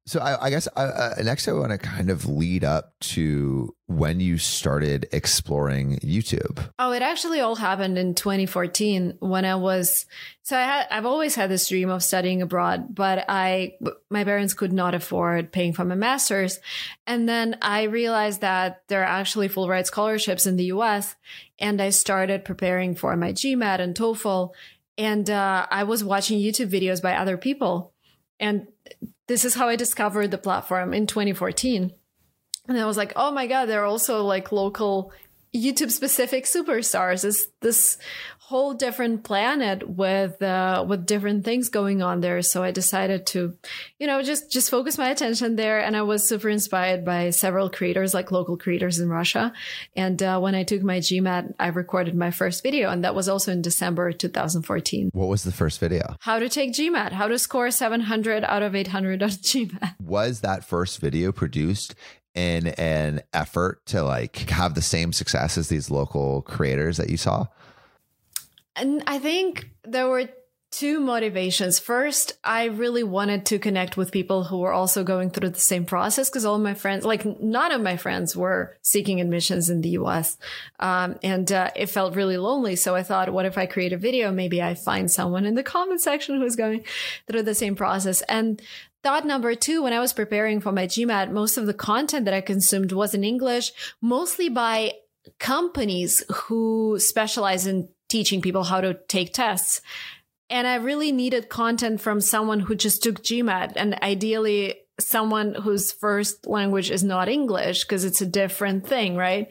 so 0.06 0.20
I, 0.20 0.46
I 0.46 0.50
guess 0.50 0.68
I, 0.76 0.84
uh, 0.84 1.14
next 1.22 1.48
I 1.48 1.52
want 1.52 1.70
to 1.70 1.78
kind 1.78 2.10
of 2.10 2.26
lead 2.26 2.62
up 2.62 2.92
to 3.00 3.74
when 3.86 4.20
you 4.20 4.36
started 4.36 5.08
exploring 5.12 5.98
YouTube. 6.00 6.58
Oh, 6.78 6.92
it 6.92 7.00
actually 7.00 7.40
all 7.40 7.54
happened 7.54 7.96
in 7.96 8.14
2014 8.14 9.16
when 9.20 9.46
I 9.46 9.54
was. 9.54 10.04
So 10.42 10.58
I 10.58 10.62
had 10.62 10.86
I've 10.90 11.06
always 11.06 11.34
had 11.34 11.48
this 11.48 11.68
dream 11.68 11.88
of 11.88 12.02
studying 12.02 12.42
abroad, 12.42 12.94
but 12.94 13.24
I 13.28 13.76
my 14.10 14.24
parents 14.24 14.52
could 14.52 14.74
not 14.74 14.94
afford 14.94 15.52
paying 15.52 15.72
for 15.72 15.86
my 15.86 15.94
masters, 15.94 16.60
and 17.06 17.26
then 17.26 17.56
I 17.62 17.84
realized 17.84 18.42
that 18.42 18.82
there 18.88 19.00
are 19.00 19.04
actually 19.20 19.48
Fulbright 19.48 19.86
scholarships 19.86 20.46
in 20.46 20.56
the 20.56 20.66
U.S. 20.66 21.16
And 21.58 21.80
I 21.80 21.90
started 21.90 22.44
preparing 22.44 22.94
for 22.94 23.16
my 23.16 23.32
GMAT 23.32 23.78
and 23.78 23.94
TOEFL, 23.94 24.50
and 24.96 25.28
uh, 25.28 25.66
I 25.70 25.84
was 25.84 26.04
watching 26.04 26.38
YouTube 26.38 26.70
videos 26.70 27.02
by 27.02 27.14
other 27.14 27.36
people, 27.36 27.92
and 28.38 28.68
this 29.26 29.44
is 29.44 29.54
how 29.54 29.68
I 29.68 29.76
discovered 29.76 30.30
the 30.30 30.38
platform 30.38 30.92
in 30.94 31.06
2014. 31.06 31.92
And 32.66 32.78
I 32.78 32.86
was 32.86 32.96
like, 32.96 33.12
oh 33.16 33.30
my 33.30 33.46
God, 33.46 33.66
there 33.66 33.82
are 33.82 33.86
also 33.86 34.22
like 34.24 34.52
local 34.52 35.12
YouTube 35.54 35.90
specific 35.90 36.44
superstars. 36.44 37.24
It's 37.24 37.46
this 37.60 37.98
whole 38.46 38.74
different 38.74 39.24
planet 39.24 39.88
with 39.88 40.42
uh, 40.42 40.84
with 40.86 41.06
different 41.06 41.46
things 41.46 41.70
going 41.70 42.02
on 42.02 42.20
there. 42.20 42.42
So 42.42 42.62
I 42.62 42.72
decided 42.72 43.26
to, 43.28 43.56
you 43.98 44.06
know, 44.06 44.22
just 44.22 44.52
just 44.52 44.68
focus 44.70 44.98
my 44.98 45.08
attention 45.08 45.56
there. 45.56 45.80
And 45.80 45.96
I 45.96 46.02
was 46.02 46.28
super 46.28 46.50
inspired 46.50 47.06
by 47.06 47.30
several 47.30 47.70
creators, 47.70 48.12
like 48.12 48.30
local 48.30 48.58
creators 48.58 48.98
in 48.98 49.08
Russia. 49.08 49.54
And 49.96 50.22
uh, 50.22 50.38
when 50.40 50.54
I 50.54 50.62
took 50.62 50.82
my 50.82 50.98
GMAT, 50.98 51.54
I 51.58 51.68
recorded 51.68 52.14
my 52.14 52.30
first 52.30 52.62
video, 52.62 52.90
and 52.90 53.02
that 53.02 53.14
was 53.14 53.30
also 53.30 53.50
in 53.50 53.62
December 53.62 54.12
2014. 54.12 55.08
What 55.14 55.28
was 55.28 55.44
the 55.44 55.52
first 55.52 55.80
video? 55.80 56.14
How 56.20 56.38
to 56.38 56.50
take 56.50 56.74
GMAT, 56.74 57.12
how 57.12 57.28
to 57.28 57.38
score 57.38 57.70
700 57.70 58.44
out 58.44 58.62
of 58.62 58.74
800 58.74 59.22
on 59.22 59.30
GMAT. 59.30 59.94
Was 60.00 60.42
that 60.42 60.64
first 60.64 61.00
video 61.00 61.32
produced 61.32 61.94
in 62.34 62.66
an 62.66 63.22
effort 63.32 63.86
to 63.86 64.02
like 64.02 64.50
have 64.50 64.74
the 64.74 64.82
same 64.82 65.12
success 65.12 65.56
as 65.56 65.68
these 65.68 65.90
local 65.90 66.42
creators 66.42 66.98
that 66.98 67.08
you 67.08 67.16
saw? 67.16 67.46
And 68.76 69.02
I 69.06 69.18
think 69.18 69.70
there 69.84 70.08
were 70.08 70.28
two 70.70 70.98
motivations. 70.98 71.78
First, 71.78 72.32
I 72.42 72.64
really 72.64 73.04
wanted 73.04 73.46
to 73.46 73.60
connect 73.60 73.96
with 73.96 74.10
people 74.10 74.42
who 74.42 74.58
were 74.58 74.72
also 74.72 75.04
going 75.04 75.30
through 75.30 75.50
the 75.50 75.60
same 75.60 75.84
process 75.84 76.28
because 76.28 76.44
all 76.44 76.58
my 76.58 76.74
friends, 76.74 77.04
like 77.04 77.24
none 77.40 77.70
of 77.70 77.80
my 77.80 77.96
friends 77.96 78.36
were 78.36 78.76
seeking 78.82 79.20
admissions 79.20 79.70
in 79.70 79.82
the 79.82 79.90
US. 79.90 80.36
Um, 80.80 81.16
and 81.22 81.50
uh, 81.52 81.70
it 81.76 81.86
felt 81.86 82.16
really 82.16 82.36
lonely. 82.36 82.74
So 82.74 82.96
I 82.96 83.04
thought, 83.04 83.32
what 83.32 83.46
if 83.46 83.56
I 83.56 83.66
create 83.66 83.92
a 83.92 83.96
video? 83.96 84.32
Maybe 84.32 84.60
I 84.60 84.74
find 84.74 85.08
someone 85.08 85.46
in 85.46 85.54
the 85.54 85.62
comment 85.62 86.00
section 86.00 86.40
who's 86.40 86.56
going 86.56 86.84
through 87.28 87.42
the 87.42 87.54
same 87.54 87.76
process. 87.76 88.22
And 88.22 88.60
Thought 89.04 89.26
number 89.26 89.54
two, 89.54 89.82
when 89.82 89.92
I 89.92 90.00
was 90.00 90.14
preparing 90.14 90.60
for 90.60 90.72
my 90.72 90.86
GMAT, 90.86 91.30
most 91.30 91.58
of 91.58 91.66
the 91.66 91.74
content 91.74 92.24
that 92.24 92.32
I 92.32 92.40
consumed 92.40 92.90
was 92.90 93.12
in 93.12 93.22
English, 93.22 93.70
mostly 94.00 94.48
by 94.48 94.94
companies 95.38 96.24
who 96.32 96.98
specialize 96.98 97.66
in 97.66 97.90
teaching 98.14 98.40
people 98.40 98.62
how 98.62 98.80
to 98.80 98.94
take 99.08 99.32
tests. 99.32 99.82
And 100.48 100.68
I 100.68 100.76
really 100.76 101.10
needed 101.10 101.48
content 101.48 102.00
from 102.00 102.20
someone 102.20 102.60
who 102.60 102.76
just 102.76 103.02
took 103.02 103.24
GMAT 103.24 103.72
and 103.74 104.00
ideally 104.00 104.76
someone 105.00 105.52
whose 105.54 105.90
first 105.90 106.46
language 106.46 106.92
is 106.92 107.02
not 107.02 107.28
English 107.28 107.82
because 107.82 108.04
it's 108.04 108.20
a 108.20 108.26
different 108.26 108.86
thing, 108.86 109.16
right? 109.16 109.48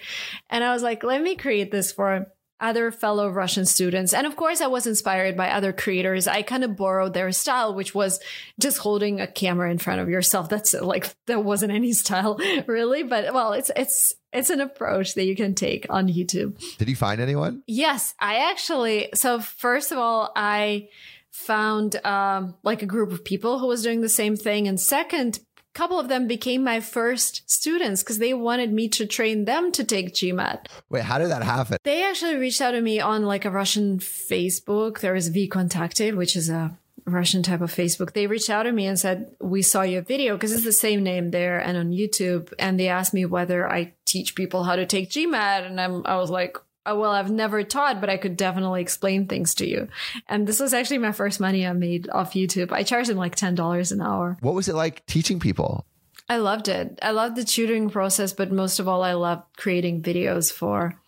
And 0.49 0.63
I 0.63 0.71
was 0.71 0.81
like, 0.81 1.03
let 1.03 1.21
me 1.21 1.35
create 1.35 1.71
this 1.71 1.91
for 1.91 2.31
other 2.61 2.89
fellow 2.89 3.27
Russian 3.27 3.65
students. 3.65 4.13
And 4.13 4.25
of 4.25 4.37
course, 4.37 4.61
I 4.61 4.67
was 4.67 4.87
inspired 4.87 5.35
by 5.35 5.49
other 5.49 5.73
creators. 5.73 6.25
I 6.25 6.41
kind 6.41 6.63
of 6.63 6.77
borrowed 6.77 7.13
their 7.13 7.33
style, 7.33 7.75
which 7.75 7.93
was 7.93 8.21
just 8.61 8.77
holding 8.77 9.19
a 9.19 9.27
camera 9.27 9.69
in 9.71 9.77
front 9.77 9.99
of 9.99 10.07
yourself. 10.07 10.47
That's 10.47 10.73
like, 10.73 11.13
that 11.27 11.43
wasn't 11.43 11.73
any 11.73 11.91
style 11.91 12.39
really, 12.65 13.03
but 13.03 13.33
well, 13.33 13.51
it's, 13.51 13.71
it's, 13.75 14.13
it's 14.33 14.49
an 14.49 14.61
approach 14.61 15.15
that 15.15 15.25
you 15.25 15.35
can 15.35 15.55
take 15.55 15.85
on 15.89 16.07
YouTube. 16.07 16.57
Did 16.77 16.89
you 16.89 16.95
find 16.95 17.21
anyone? 17.21 17.63
Yes, 17.67 18.13
I 18.19 18.49
actually, 18.51 19.09
so 19.13 19.39
first 19.39 19.91
of 19.91 19.97
all, 19.97 20.31
I 20.35 20.89
found 21.31 22.03
um, 22.05 22.55
like 22.63 22.81
a 22.81 22.85
group 22.85 23.11
of 23.11 23.25
people 23.25 23.59
who 23.59 23.67
was 23.67 23.83
doing 23.83 24.01
the 24.01 24.09
same 24.09 24.35
thing. 24.35 24.67
And 24.67 24.79
second, 24.79 25.39
couple 25.73 25.99
of 25.99 26.07
them 26.07 26.27
became 26.27 26.63
my 26.63 26.79
first 26.79 27.49
students 27.49 28.03
because 28.03 28.19
they 28.19 28.33
wanted 28.33 28.71
me 28.71 28.87
to 28.89 29.05
train 29.05 29.45
them 29.45 29.71
to 29.71 29.83
take 29.83 30.13
GMAT. 30.13 30.67
Wait, 30.89 31.03
how 31.03 31.17
did 31.17 31.29
that 31.29 31.43
happen? 31.43 31.77
They 31.83 32.03
actually 32.03 32.35
reached 32.35 32.61
out 32.61 32.71
to 32.71 32.81
me 32.81 32.99
on 32.99 33.23
like 33.23 33.45
a 33.45 33.51
Russian 33.51 33.99
Facebook. 33.99 34.99
There 34.99 35.15
is 35.15 35.31
VKontakte, 35.31 36.15
which 36.15 36.35
is 36.35 36.49
a 36.49 36.77
Russian 37.05 37.43
type 37.43 37.61
of 37.61 37.73
Facebook. 37.73 38.13
They 38.13 38.27
reached 38.27 38.49
out 38.49 38.63
to 38.63 38.71
me 38.71 38.85
and 38.85 38.97
said, 38.97 39.35
We 39.41 39.61
saw 39.61 39.81
your 39.81 40.03
video 40.03 40.35
because 40.35 40.53
it's 40.53 40.63
the 40.63 40.71
same 40.71 41.03
name 41.03 41.31
there 41.31 41.59
and 41.59 41.77
on 41.77 41.91
YouTube. 41.91 42.53
And 42.59 42.79
they 42.79 42.87
asked 42.87 43.13
me 43.13 43.25
whether 43.25 43.69
I 43.69 43.93
teach 44.13 44.35
people 44.35 44.63
how 44.63 44.75
to 44.75 44.85
take 44.85 45.09
GMAT. 45.09 45.65
And 45.65 45.81
I'm, 45.81 46.05
I 46.05 46.17
was 46.17 46.29
like, 46.29 46.57
oh, 46.85 46.99
well, 46.99 47.11
I've 47.11 47.31
never 47.31 47.63
taught, 47.63 47.99
but 47.99 48.09
I 48.11 48.17
could 48.17 48.37
definitely 48.37 48.81
explain 48.81 49.27
things 49.27 49.55
to 49.55 49.67
you. 49.67 49.87
And 50.29 50.45
this 50.47 50.59
was 50.59 50.73
actually 50.73 50.99
my 50.99 51.11
first 51.11 51.39
money 51.39 51.65
I 51.65 51.73
made 51.73 52.09
off 52.11 52.33
YouTube. 52.33 52.71
I 52.71 52.83
charged 52.83 53.09
them 53.09 53.17
like 53.17 53.35
$10 53.35 53.91
an 53.91 54.01
hour. 54.01 54.37
What 54.41 54.53
was 54.53 54.69
it 54.69 54.75
like 54.75 55.05
teaching 55.07 55.39
people? 55.39 55.85
I 56.29 56.37
loved 56.37 56.67
it. 56.67 56.99
I 57.01 57.11
loved 57.11 57.35
the 57.35 57.43
tutoring 57.43 57.89
process, 57.89 58.33
but 58.33 58.51
most 58.51 58.79
of 58.79 58.87
all, 58.87 59.03
I 59.03 59.13
loved 59.13 59.57
creating 59.57 60.03
videos 60.03 60.53
for, 60.53 61.01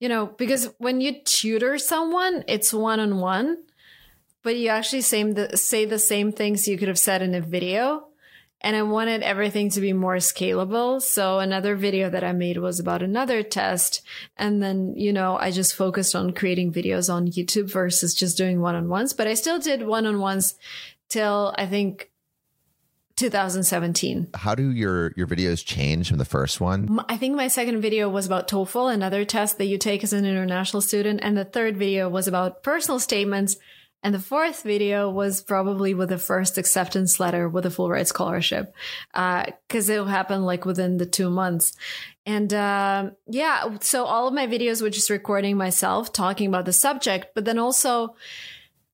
you 0.00 0.08
know, 0.08 0.26
because 0.26 0.70
when 0.78 1.00
you 1.00 1.20
tutor 1.22 1.78
someone, 1.78 2.44
it's 2.48 2.72
one 2.72 2.98
on 2.98 3.18
one, 3.18 3.58
but 4.42 4.56
you 4.56 4.68
actually 4.68 5.02
say 5.02 5.22
the, 5.22 5.56
say 5.56 5.84
the 5.84 5.98
same 5.98 6.32
things 6.32 6.66
you 6.66 6.78
could 6.78 6.88
have 6.88 6.98
said 6.98 7.22
in 7.22 7.34
a 7.34 7.40
video 7.40 8.07
and 8.60 8.74
I 8.74 8.82
wanted 8.82 9.22
everything 9.22 9.70
to 9.70 9.80
be 9.80 9.92
more 9.92 10.16
scalable. 10.16 11.00
So 11.00 11.38
another 11.38 11.76
video 11.76 12.10
that 12.10 12.24
I 12.24 12.32
made 12.32 12.58
was 12.58 12.80
about 12.80 13.02
another 13.02 13.42
test. 13.42 14.02
And 14.36 14.62
then, 14.62 14.94
you 14.96 15.12
know, 15.12 15.36
I 15.36 15.50
just 15.50 15.74
focused 15.74 16.14
on 16.14 16.32
creating 16.32 16.72
videos 16.72 17.12
on 17.12 17.28
YouTube 17.28 17.70
versus 17.70 18.14
just 18.14 18.36
doing 18.36 18.60
one 18.60 18.74
on 18.74 18.88
ones, 18.88 19.12
but 19.12 19.26
I 19.26 19.34
still 19.34 19.58
did 19.58 19.86
one 19.86 20.06
on 20.06 20.18
ones 20.18 20.54
till 21.08 21.54
I 21.56 21.66
think 21.66 22.10
2017. 23.16 24.28
How 24.34 24.54
do 24.54 24.70
your 24.70 25.12
your 25.16 25.26
videos 25.26 25.64
change 25.64 26.08
from 26.08 26.18
the 26.18 26.24
first 26.24 26.60
one? 26.60 27.00
I 27.08 27.16
think 27.16 27.34
my 27.34 27.48
second 27.48 27.80
video 27.80 28.08
was 28.08 28.26
about 28.26 28.46
TOEFL, 28.46 28.94
another 28.94 29.24
test 29.24 29.58
that 29.58 29.66
you 29.66 29.76
take 29.76 30.04
as 30.04 30.12
an 30.12 30.24
international 30.24 30.80
student, 30.82 31.20
and 31.22 31.36
the 31.36 31.44
third 31.44 31.76
video 31.76 32.08
was 32.08 32.28
about 32.28 32.62
personal 32.62 33.00
statements 33.00 33.56
and 34.02 34.14
the 34.14 34.20
fourth 34.20 34.62
video 34.62 35.10
was 35.10 35.40
probably 35.40 35.92
with 35.92 36.10
the 36.10 36.18
first 36.18 36.56
acceptance 36.56 37.18
letter 37.18 37.48
with 37.48 37.66
a 37.66 37.70
full 37.70 37.88
Fulbright 37.88 38.06
scholarship, 38.06 38.72
because 39.12 39.90
uh, 39.90 39.92
it 39.92 40.06
happened 40.06 40.46
like 40.46 40.64
within 40.64 40.98
the 40.98 41.06
two 41.06 41.30
months. 41.30 41.74
And 42.24 42.52
uh, 42.54 43.10
yeah, 43.26 43.78
so 43.80 44.04
all 44.04 44.28
of 44.28 44.34
my 44.34 44.46
videos 44.46 44.82
were 44.82 44.90
just 44.90 45.10
recording 45.10 45.56
myself 45.56 46.12
talking 46.12 46.46
about 46.46 46.64
the 46.64 46.72
subject, 46.72 47.28
but 47.34 47.44
then 47.44 47.58
also 47.58 48.14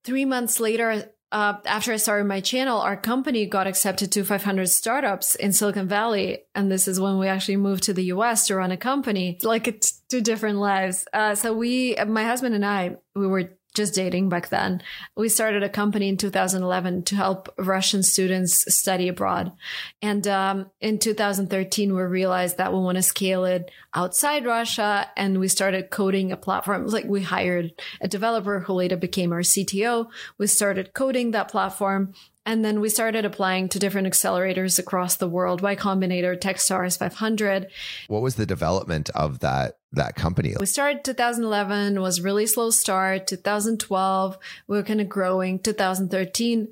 three 0.04 0.25
months 0.25 0.58
later, 0.58 1.11
uh, 1.32 1.54
after 1.66 1.92
I 1.92 1.96
started 1.96 2.25
my 2.25 2.40
channel, 2.40 2.80
our 2.80 2.96
company 2.96 3.44
got 3.44 3.66
accepted 3.66 4.12
to 4.12 4.25
500 4.25 4.68
startups 4.68 5.34
in 5.34 5.52
Silicon 5.52 5.88
Valley. 5.88 6.44
And 6.54 6.70
this 6.70 6.87
is 6.87 7.00
when 7.00 7.18
we 7.18 7.26
actually 7.26 7.56
moved 7.56 7.82
to 7.84 7.92
the 7.92 8.04
US 8.04 8.46
to 8.46 8.54
run 8.54 8.70
a 8.70 8.76
company. 8.76 9.38
Like 9.42 9.66
it's 9.66 10.00
two 10.08 10.20
different 10.20 10.58
lives. 10.58 11.08
Uh, 11.12 11.34
so 11.34 11.52
we, 11.52 11.96
my 12.06 12.23
husband 12.23 12.54
and 12.54 12.64
I, 12.64 12.99
we 13.16 13.26
were 13.26 13.50
just 13.74 13.94
dating 13.94 14.28
back 14.28 14.48
then. 14.48 14.80
We 15.16 15.28
started 15.28 15.62
a 15.62 15.68
company 15.68 16.08
in 16.08 16.16
2011 16.16 17.02
to 17.04 17.16
help 17.16 17.52
Russian 17.58 18.02
students 18.02 18.72
study 18.74 19.08
abroad. 19.08 19.52
And 20.00 20.26
um, 20.28 20.70
in 20.80 20.98
2013, 20.98 21.94
we 21.94 22.02
realized 22.02 22.56
that 22.58 22.72
we 22.72 22.78
want 22.78 22.96
to 22.96 23.02
scale 23.02 23.44
it 23.44 23.70
outside 23.92 24.46
Russia. 24.46 25.10
And 25.16 25.40
we 25.40 25.48
started 25.48 25.90
coding 25.90 26.32
a 26.32 26.36
platform. 26.36 26.86
Like 26.86 27.06
we 27.06 27.22
hired 27.22 27.72
a 28.00 28.08
developer 28.08 28.60
who 28.60 28.74
later 28.74 28.96
became 28.96 29.32
our 29.32 29.40
CTO. 29.40 30.06
We 30.38 30.46
started 30.46 30.94
coding 30.94 31.32
that 31.32 31.50
platform. 31.50 32.14
And 32.46 32.64
then 32.64 32.80
we 32.80 32.90
started 32.90 33.24
applying 33.24 33.70
to 33.70 33.78
different 33.78 34.06
accelerators 34.06 34.78
across 34.78 35.16
the 35.16 35.28
world, 35.28 35.62
Y 35.62 35.76
Combinator, 35.76 36.38
Techstars 36.38 36.98
500. 36.98 37.68
What 38.08 38.22
was 38.22 38.34
the 38.34 38.44
development 38.46 39.08
of 39.10 39.38
that 39.40 39.78
that 39.92 40.14
company? 40.14 40.54
We 40.58 40.66
started 40.66 41.04
2011, 41.04 42.00
was 42.00 42.20
really 42.20 42.46
slow 42.46 42.70
start. 42.70 43.26
2012, 43.26 44.38
we 44.66 44.76
were 44.76 44.82
kind 44.82 45.00
of 45.00 45.08
growing. 45.08 45.58
2013, 45.58 46.68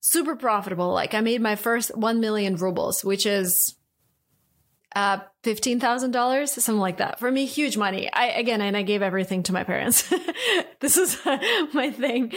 super 0.00 0.36
profitable. 0.36 0.92
Like 0.92 1.14
I 1.14 1.20
made 1.20 1.40
my 1.40 1.56
first 1.56 1.96
1 1.96 2.20
million 2.20 2.56
rubles, 2.56 3.02
which 3.04 3.24
is 3.24 3.74
uh, 4.94 5.18
fifteen 5.42 5.80
thousand 5.80 6.12
dollars, 6.12 6.52
something 6.52 6.80
like 6.80 6.98
that. 6.98 7.18
For 7.18 7.30
me, 7.30 7.46
huge 7.46 7.76
money. 7.76 8.12
I 8.12 8.26
again, 8.28 8.60
and 8.60 8.76
I 8.76 8.82
gave 8.82 9.02
everything 9.02 9.42
to 9.44 9.52
my 9.52 9.64
parents. 9.64 10.12
this 10.80 10.96
is 10.96 11.18
my 11.72 11.90
thing. 11.90 12.32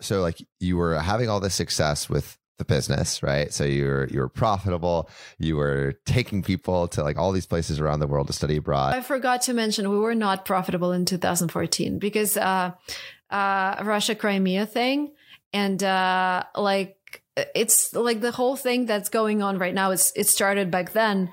So, 0.00 0.20
like, 0.20 0.38
you 0.58 0.76
were 0.76 0.98
having 0.98 1.28
all 1.28 1.40
this 1.40 1.54
success 1.54 2.08
with 2.08 2.38
the 2.60 2.64
business, 2.64 3.22
right? 3.22 3.52
So 3.52 3.64
you're 3.64 4.06
you're 4.08 4.28
profitable. 4.28 5.10
You 5.38 5.56
were 5.56 5.94
taking 6.06 6.42
people 6.42 6.88
to 6.88 7.02
like 7.02 7.18
all 7.18 7.32
these 7.32 7.46
places 7.46 7.80
around 7.80 8.00
the 8.00 8.06
world 8.06 8.28
to 8.28 8.32
study 8.32 8.56
abroad. 8.56 8.94
I 8.94 9.00
forgot 9.00 9.42
to 9.42 9.54
mention 9.54 9.90
we 9.90 9.98
were 9.98 10.14
not 10.14 10.44
profitable 10.44 10.92
in 10.92 11.06
2014 11.06 11.98
because 11.98 12.36
uh, 12.36 12.72
uh, 13.30 13.76
Russia 13.82 14.14
Crimea 14.14 14.66
thing 14.66 15.12
and 15.52 15.82
uh, 15.82 16.44
like 16.54 16.96
it's 17.54 17.94
like 17.94 18.20
the 18.20 18.30
whole 18.30 18.56
thing 18.56 18.86
that's 18.86 19.08
going 19.08 19.42
on 19.42 19.58
right 19.58 19.74
now. 19.74 19.90
It's 19.90 20.12
it 20.14 20.28
started 20.28 20.70
back 20.70 20.92
then 20.92 21.30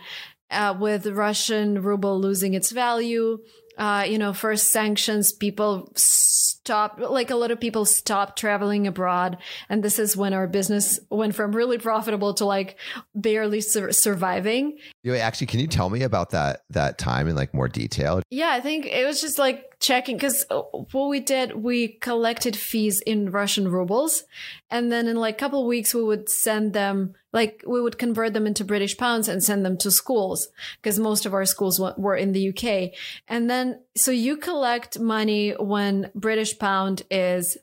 uh, 0.51 0.75
with 0.79 1.05
Russian 1.07 1.81
ruble 1.81 2.19
losing 2.19 2.53
its 2.53 2.71
value. 2.71 3.39
Uh, 3.77 4.05
you 4.07 4.17
know, 4.17 4.33
first 4.33 4.71
sanctions, 4.71 5.31
people 5.31 5.91
stop, 5.95 6.99
like 6.99 7.29
a 7.29 7.35
lot 7.35 7.51
of 7.51 7.59
people 7.59 7.85
stopped 7.85 8.39
traveling 8.39 8.87
abroad. 8.87 9.37
And 9.69 9.83
this 9.83 9.99
is 9.99 10.17
when 10.17 10.33
our 10.33 10.47
business 10.47 10.99
went 11.11 11.35
from 11.35 11.55
really 11.55 11.77
profitable 11.77 12.33
to 12.35 12.45
like 12.45 12.77
barely 13.13 13.61
sur- 13.61 13.91
surviving. 13.91 14.79
Wait, 15.05 15.19
actually, 15.19 15.47
can 15.47 15.59
you 15.59 15.67
tell 15.67 15.91
me 15.91 16.01
about 16.01 16.31
that, 16.31 16.63
that 16.71 16.97
time 16.97 17.27
in 17.27 17.35
like 17.35 17.53
more 17.53 17.67
detail? 17.67 18.23
Yeah, 18.31 18.49
I 18.49 18.61
think 18.61 18.87
it 18.87 19.05
was 19.05 19.21
just 19.21 19.37
like 19.37 19.76
checking 19.79 20.17
because 20.17 20.45
uh, 20.49 20.61
what 20.91 21.09
we 21.09 21.19
did, 21.19 21.55
we 21.55 21.87
collected 21.87 22.55
fees 22.55 23.01
in 23.01 23.31
Russian 23.31 23.69
rubles. 23.69 24.23
And 24.69 24.91
then 24.91 25.07
in 25.07 25.15
like 25.15 25.35
a 25.35 25.39
couple 25.39 25.67
weeks, 25.67 25.93
we 25.93 26.03
would 26.03 26.29
send 26.29 26.73
them, 26.73 27.13
like 27.31 27.63
we 27.67 27.81
would 27.81 27.97
convert 27.97 28.33
them 28.33 28.47
into 28.47 28.65
British 28.65 28.97
pounds 28.97 29.27
and 29.27 29.43
send 29.43 29.65
them 29.65 29.77
to 29.77 29.91
schools 29.91 30.49
because 30.81 30.99
most 30.99 31.25
of 31.25 31.33
our 31.33 31.45
schools 31.45 31.79
were 31.97 32.15
in 32.15 32.33
the 32.33 32.49
UK. 32.49 32.91
And 33.27 33.49
then, 33.49 33.79
so 33.95 34.11
you 34.11 34.37
collect 34.37 34.99
money 34.99 35.51
when 35.51 36.11
British 36.15 36.57
pound 36.57 37.03
is 37.11 37.57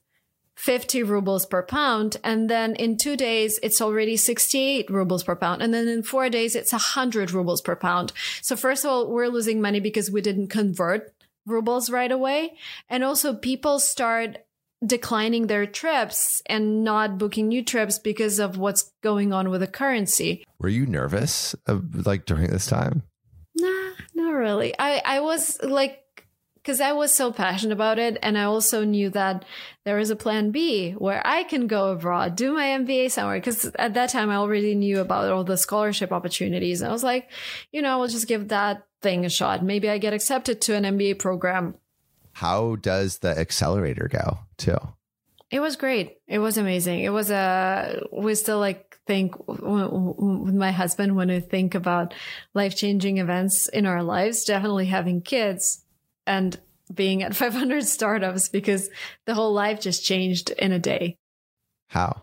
50 0.56 1.02
rubles 1.02 1.46
per 1.46 1.62
pound. 1.62 2.16
And 2.22 2.48
then 2.48 2.74
in 2.76 2.96
two 2.96 3.16
days, 3.16 3.58
it's 3.62 3.80
already 3.80 4.16
68 4.16 4.88
rubles 4.88 5.24
per 5.24 5.34
pound. 5.34 5.62
And 5.62 5.74
then 5.74 5.88
in 5.88 6.02
four 6.02 6.30
days, 6.30 6.54
it's 6.54 6.72
100 6.72 7.32
rubles 7.32 7.60
per 7.60 7.74
pound. 7.74 8.12
So 8.40 8.56
first 8.56 8.84
of 8.84 8.90
all, 8.90 9.10
we're 9.10 9.28
losing 9.28 9.60
money 9.60 9.80
because 9.80 10.10
we 10.10 10.20
didn't 10.20 10.48
convert 10.48 11.13
rubles 11.46 11.90
right 11.90 12.10
away. 12.10 12.56
And 12.88 13.04
also 13.04 13.34
people 13.34 13.78
start 13.78 14.38
declining 14.84 15.46
their 15.46 15.66
trips 15.66 16.42
and 16.46 16.84
not 16.84 17.18
booking 17.18 17.48
new 17.48 17.64
trips 17.64 17.98
because 17.98 18.38
of 18.38 18.58
what's 18.58 18.92
going 19.02 19.32
on 19.32 19.50
with 19.50 19.60
the 19.60 19.66
currency. 19.66 20.44
Were 20.58 20.68
you 20.68 20.86
nervous 20.86 21.54
uh, 21.66 21.78
like 21.92 22.26
during 22.26 22.50
this 22.50 22.66
time? 22.66 23.02
Nah, 23.56 23.92
not 24.14 24.32
really. 24.32 24.74
I, 24.78 25.00
I 25.04 25.20
was 25.20 25.58
like, 25.62 26.03
because 26.64 26.80
I 26.80 26.92
was 26.92 27.12
so 27.12 27.30
passionate 27.30 27.74
about 27.74 27.98
it. 27.98 28.16
And 28.22 28.38
I 28.38 28.44
also 28.44 28.84
knew 28.84 29.10
that 29.10 29.44
there 29.84 29.98
is 29.98 30.08
a 30.08 30.16
plan 30.16 30.50
B 30.50 30.92
where 30.92 31.24
I 31.26 31.42
can 31.42 31.66
go 31.66 31.90
abroad, 31.90 32.36
do 32.36 32.54
my 32.54 32.68
MBA 32.68 33.10
somewhere. 33.10 33.36
Because 33.36 33.66
at 33.78 33.92
that 33.94 34.08
time, 34.08 34.30
I 34.30 34.36
already 34.36 34.74
knew 34.74 35.00
about 35.00 35.30
all 35.30 35.44
the 35.44 35.58
scholarship 35.58 36.10
opportunities. 36.10 36.80
And 36.80 36.88
I 36.88 36.92
was 36.92 37.04
like, 37.04 37.30
you 37.70 37.82
know, 37.82 38.00
I'll 38.00 38.08
just 38.08 38.28
give 38.28 38.48
that 38.48 38.86
thing 39.02 39.26
a 39.26 39.28
shot. 39.28 39.62
Maybe 39.62 39.90
I 39.90 39.98
get 39.98 40.14
accepted 40.14 40.62
to 40.62 40.74
an 40.74 40.84
MBA 40.84 41.18
program. 41.18 41.74
How 42.32 42.76
does 42.76 43.18
the 43.18 43.38
accelerator 43.38 44.08
go, 44.10 44.38
too? 44.56 44.78
It 45.50 45.60
was 45.60 45.76
great. 45.76 46.16
It 46.26 46.38
was 46.38 46.56
amazing. 46.56 47.00
It 47.00 47.10
was 47.10 47.30
a, 47.30 48.00
we 48.10 48.34
still 48.34 48.58
like 48.58 48.98
think 49.06 49.36
with 49.46 50.54
my 50.54 50.72
husband 50.72 51.14
when 51.14 51.28
we 51.28 51.40
think 51.40 51.74
about 51.74 52.14
life 52.54 52.74
changing 52.74 53.18
events 53.18 53.68
in 53.68 53.84
our 53.84 54.02
lives, 54.02 54.44
definitely 54.44 54.86
having 54.86 55.20
kids 55.20 55.83
and 56.26 56.58
being 56.92 57.22
at 57.22 57.36
500 57.36 57.84
startups 57.84 58.48
because 58.48 58.90
the 59.26 59.34
whole 59.34 59.52
life 59.52 59.80
just 59.80 60.04
changed 60.04 60.50
in 60.50 60.72
a 60.72 60.78
day. 60.78 61.16
How? 61.88 62.22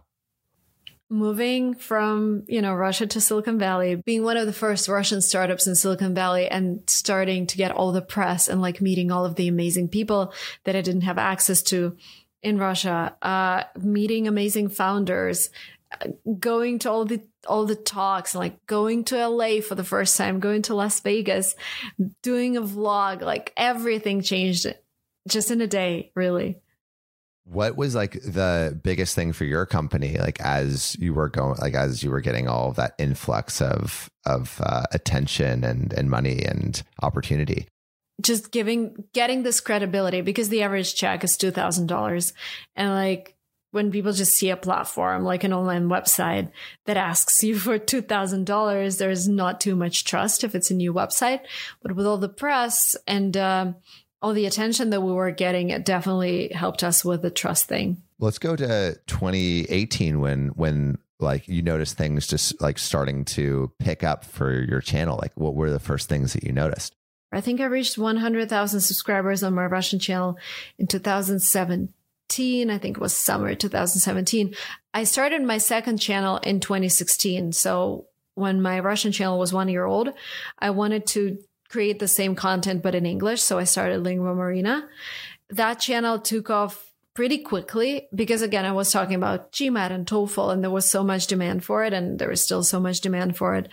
Moving 1.10 1.74
from, 1.76 2.46
you 2.48 2.62
know, 2.62 2.74
Russia 2.74 3.06
to 3.06 3.20
Silicon 3.20 3.60
Valley, 3.60 3.96
being 3.96 4.24
one 4.24 4.38
of 4.38 4.46
the 4.46 4.54
first 4.54 4.88
Russian 4.88 5.22
startups 5.22 5.68
in 5.68 5.76
Silicon 5.76 6.16
Valley 6.16 6.48
and 6.48 6.82
starting 6.88 7.48
to 7.48 7.58
get 7.58 7.72
all 7.72 7.92
the 7.92 8.02
press 8.02 8.48
and 8.48 8.62
like 8.62 8.80
meeting 8.80 9.12
all 9.12 9.26
of 9.26 9.36
the 9.36 9.50
amazing 9.50 9.90
people 9.90 10.34
that 10.64 10.76
I 10.76 10.82
didn't 10.82 11.02
have 11.02 11.18
access 11.18 11.62
to 11.64 11.98
in 12.42 12.58
Russia, 12.58 13.16
uh, 13.22 13.64
meeting 13.78 14.28
amazing 14.28 14.70
founders, 14.70 15.50
going 16.40 16.80
to 16.80 16.90
all 16.90 17.06
the 17.06 17.22
all 17.48 17.66
the 17.66 17.76
talks 17.76 18.36
like 18.36 18.66
going 18.68 19.04
to 19.06 19.28
LA 19.28 19.62
for 19.62 19.76
the 19.76 19.84
first 19.84 20.18
time 20.18 20.40
going 20.40 20.62
to 20.64 20.76
Las 20.76 21.00
Vegas 21.00 21.56
doing 22.22 22.58
a 22.58 22.62
vlog 22.62 23.22
like 23.22 23.54
everything 23.58 24.22
changed 24.22 24.68
just 25.28 25.52
in 25.52 25.62
a 25.62 25.68
day 25.68 26.12
really. 26.16 26.58
What 27.46 27.76
was 27.76 27.96
like 27.96 28.14
the 28.14 28.80
biggest 28.84 29.16
thing 29.16 29.34
for 29.34 29.46
your 29.46 29.66
company 29.66 30.18
like 30.18 30.40
as 30.42 30.96
you 31.00 31.14
were 31.14 31.30
going 31.30 31.58
like 31.60 31.74
as 31.74 32.04
you 32.04 32.12
were 32.12 32.22
getting 32.22 32.48
all 32.48 32.70
of 32.70 32.76
that 32.76 32.94
influx 32.98 33.62
of 33.62 34.10
of 34.26 34.62
uh, 34.64 34.84
attention 34.92 35.64
and 35.64 35.92
and 35.94 36.10
money 36.10 36.44
and 36.44 36.82
opportunity? 37.02 37.68
Just 38.22 38.52
giving 38.52 39.04
getting 39.14 39.42
this 39.44 39.60
credibility 39.60 40.22
because 40.22 40.50
the 40.50 40.62
average 40.62 40.94
check 40.94 41.24
is 41.24 41.38
$2000 41.38 42.34
and 42.76 42.90
like 42.92 43.36
when 43.72 43.92
people 43.92 44.12
just 44.12 44.34
see 44.34 44.50
a 44.50 44.58
platform 44.58 45.24
like 45.24 45.44
an 45.44 45.54
online 45.54 45.88
website 45.88 46.52
that 46.86 46.98
asks 46.98 47.42
you 47.44 47.58
for 47.58 47.80
$2,000, 47.80 48.98
there's 48.98 49.28
not 49.28 49.62
too 49.62 49.76
much 49.76 50.04
trust 50.04 50.44
if 50.44 50.54
it's 50.54 50.72
a 50.72 50.76
new 50.76 50.94
website. 50.94 51.40
But 51.82 51.96
with 51.96 52.06
all 52.06 52.18
the 52.18 52.30
press 52.30 52.96
and 53.08 53.36
um, 53.38 53.76
all 54.22 54.34
the 54.34 54.46
attention 54.46 54.90
that 54.92 55.02
we 55.02 55.12
were 55.12 55.32
getting, 55.32 55.70
it 55.70 55.86
definitely 55.86 56.52
helped 56.54 56.84
us 56.84 57.04
with 57.04 57.22
the 57.22 57.32
trust 57.32 57.66
thing. 57.66 58.04
Let's 58.20 58.40
go 58.40 58.56
to 58.56 59.00
2018 59.08 60.20
when, 60.20 60.50
when, 60.50 60.98
like 61.20 61.48
you 61.48 61.62
noticed 61.62 61.98
things 61.98 62.28
just 62.28 62.60
like 62.62 62.78
starting 62.78 63.24
to 63.24 63.72
pick 63.80 64.04
up 64.04 64.26
for 64.26 64.52
your 64.64 64.82
channel 64.82 65.20
like 65.22 65.32
what 65.36 65.54
were 65.54 65.70
the 65.70 65.80
first 65.80 66.10
things 66.10 66.34
that 66.34 66.44
you 66.44 66.52
noticed 66.52 66.96
i 67.32 67.40
think 67.40 67.62
i 67.62 67.66
reached 67.66 67.96
100000 67.96 68.80
subscribers 68.80 69.44
on 69.44 69.54
my 69.54 69.68
russian 69.68 70.00
channel 70.00 70.36
in 70.80 70.88
2007 70.88 71.94
I 72.40 72.78
think 72.78 72.98
it 72.98 73.02
was 73.02 73.14
summer 73.14 73.56
2017. 73.56 74.56
I 74.94 75.04
started 75.04 75.42
my 75.42 75.58
second 75.58 75.98
channel 75.98 76.38
in 76.38 76.60
2016. 76.60 77.52
So 77.54 78.08
when 78.36 78.62
my 78.62 78.80
Russian 78.80 79.12
channel 79.12 79.40
was 79.40 79.54
one 79.54 79.70
year 79.70 79.86
old, 79.86 80.10
I 80.58 80.70
wanted 80.70 81.08
to 81.08 81.38
create 81.70 82.00
the 82.00 82.08
same 82.08 82.36
content, 82.36 82.84
but 82.84 82.96
in 82.96 83.06
English. 83.06 83.42
So 83.42 83.58
I 83.58 83.66
started 83.66 84.04
Lingua 84.04 84.36
Marina. 84.36 84.88
That 85.50 85.76
channel 85.76 86.20
took 86.20 86.50
off 86.50 86.92
pretty 87.14 87.40
quickly 87.40 88.08
because 88.16 88.42
again, 88.42 88.66
I 88.66 88.72
was 88.72 88.92
talking 88.92 89.16
about 89.16 89.52
GMAT 89.52 89.92
and 89.92 90.08
TOEFL 90.08 90.54
and 90.54 90.64
there 90.64 90.72
was 90.72 90.90
so 90.90 91.04
much 91.04 91.28
demand 91.28 91.64
for 91.64 91.84
it 91.84 91.94
and 91.94 92.18
there 92.18 92.32
is 92.32 92.44
still 92.44 92.64
so 92.64 92.80
much 92.80 93.02
demand 93.02 93.36
for 93.36 93.56
it. 93.56 93.68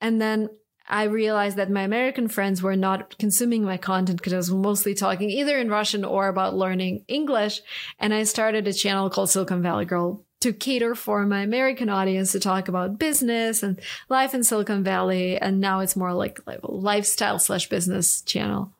And 0.00 0.20
then 0.20 0.50
I 0.86 1.04
realized 1.04 1.56
that 1.56 1.70
my 1.70 1.82
American 1.82 2.28
friends 2.28 2.62
were 2.62 2.76
not 2.76 3.16
consuming 3.18 3.64
my 3.64 3.76
content 3.76 4.18
because 4.18 4.32
I 4.34 4.36
was 4.36 4.50
mostly 4.50 4.94
talking 4.94 5.30
either 5.30 5.58
in 5.58 5.70
Russian 5.70 6.04
or 6.04 6.28
about 6.28 6.54
learning 6.54 7.04
English. 7.08 7.62
And 7.98 8.12
I 8.12 8.24
started 8.24 8.68
a 8.68 8.72
channel 8.72 9.08
called 9.08 9.30
Silicon 9.30 9.62
Valley 9.62 9.86
Girl 9.86 10.24
to 10.42 10.52
cater 10.52 10.94
for 10.94 11.24
my 11.24 11.40
American 11.40 11.88
audience 11.88 12.32
to 12.32 12.40
talk 12.40 12.68
about 12.68 12.98
business 12.98 13.62
and 13.62 13.80
life 14.10 14.34
in 14.34 14.44
Silicon 14.44 14.84
Valley. 14.84 15.38
And 15.38 15.58
now 15.58 15.80
it's 15.80 15.96
more 15.96 16.12
like, 16.12 16.38
a 16.46 16.58
lifestyle 16.62 17.38
slash 17.38 17.70
business 17.70 18.20
channel. 18.20 18.70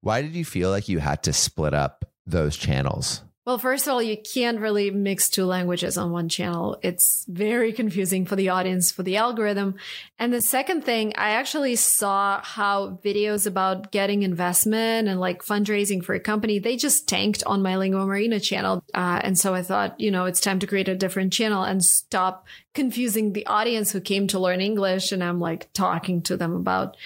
Why 0.00 0.22
did 0.22 0.34
you 0.34 0.44
feel 0.44 0.70
like 0.70 0.88
you 0.88 1.00
had 1.00 1.22
to 1.24 1.34
split 1.34 1.74
up 1.74 2.06
those 2.26 2.56
channels? 2.56 3.22
Well, 3.46 3.58
first 3.58 3.86
of 3.86 3.92
all, 3.92 4.02
you 4.02 4.16
can't 4.16 4.58
really 4.58 4.90
mix 4.90 5.30
two 5.30 5.44
languages 5.44 5.96
on 5.96 6.10
one 6.10 6.28
channel. 6.28 6.80
It's 6.82 7.24
very 7.28 7.72
confusing 7.72 8.26
for 8.26 8.34
the 8.34 8.48
audience, 8.48 8.90
for 8.90 9.04
the 9.04 9.18
algorithm. 9.18 9.76
And 10.18 10.32
the 10.32 10.40
second 10.40 10.82
thing, 10.82 11.12
I 11.16 11.30
actually 11.30 11.76
saw 11.76 12.42
how 12.42 12.98
videos 13.04 13.46
about 13.46 13.92
getting 13.92 14.24
investment 14.24 15.06
and 15.06 15.20
like 15.20 15.44
fundraising 15.44 16.04
for 16.04 16.12
a 16.16 16.18
company, 16.18 16.58
they 16.58 16.76
just 16.76 17.08
tanked 17.08 17.44
on 17.46 17.62
my 17.62 17.76
Lingua 17.76 18.04
Marina 18.04 18.40
channel. 18.40 18.82
Uh, 18.92 19.20
and 19.22 19.38
so 19.38 19.54
I 19.54 19.62
thought, 19.62 20.00
you 20.00 20.10
know, 20.10 20.24
it's 20.24 20.40
time 20.40 20.58
to 20.58 20.66
create 20.66 20.88
a 20.88 20.96
different 20.96 21.32
channel 21.32 21.62
and 21.62 21.84
stop 21.84 22.48
confusing 22.74 23.32
the 23.32 23.46
audience 23.46 23.92
who 23.92 24.00
came 24.00 24.26
to 24.26 24.40
learn 24.40 24.60
English. 24.60 25.12
And 25.12 25.22
I'm 25.22 25.38
like 25.38 25.72
talking 25.72 26.20
to 26.22 26.36
them 26.36 26.52
about 26.52 26.96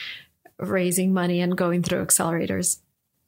raising 0.59 1.13
money 1.13 1.43
and 1.43 1.55
going 1.55 1.83
through 1.83 2.03
accelerators. 2.03 2.79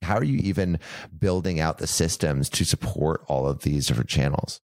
How 0.03 0.17
are 0.17 0.25
you 0.25 0.39
even 0.39 0.79
building 1.19 1.61
out 1.61 1.79
the 1.79 1.87
systems 1.87 2.49
to 2.51 2.65
support 2.65 3.25
all 3.29 3.47
of 3.47 3.63
these 3.63 3.87
different 3.87 4.11
channels? 4.11 4.61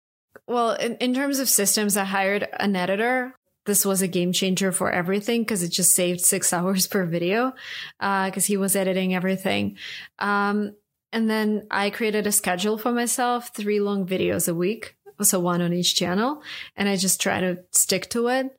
Well, 0.46 0.72
in, 0.72 0.96
in 0.96 1.14
terms 1.14 1.38
of 1.38 1.48
systems, 1.48 1.96
I 1.96 2.04
hired 2.04 2.48
an 2.58 2.76
editor. 2.76 3.34
This 3.66 3.86
was 3.86 4.02
a 4.02 4.08
game 4.08 4.32
changer 4.32 4.72
for 4.72 4.90
everything 4.90 5.42
because 5.42 5.62
it 5.62 5.70
just 5.70 5.94
saved 5.94 6.20
six 6.20 6.52
hours 6.52 6.86
per 6.86 7.04
video 7.04 7.52
because 7.98 8.44
uh, 8.44 8.46
he 8.46 8.56
was 8.56 8.76
editing 8.76 9.14
everything. 9.14 9.76
Um, 10.18 10.74
and 11.12 11.30
then 11.30 11.66
I 11.70 11.90
created 11.90 12.26
a 12.26 12.32
schedule 12.32 12.76
for 12.76 12.90
myself, 12.90 13.54
three 13.54 13.80
long 13.80 14.06
videos 14.06 14.48
a 14.48 14.54
week. 14.54 14.96
So 15.22 15.38
one 15.38 15.62
on 15.62 15.72
each 15.72 15.94
channel. 15.94 16.42
And 16.76 16.88
I 16.88 16.96
just 16.96 17.20
try 17.20 17.40
to 17.40 17.58
stick 17.70 18.10
to 18.10 18.28
it. 18.28 18.56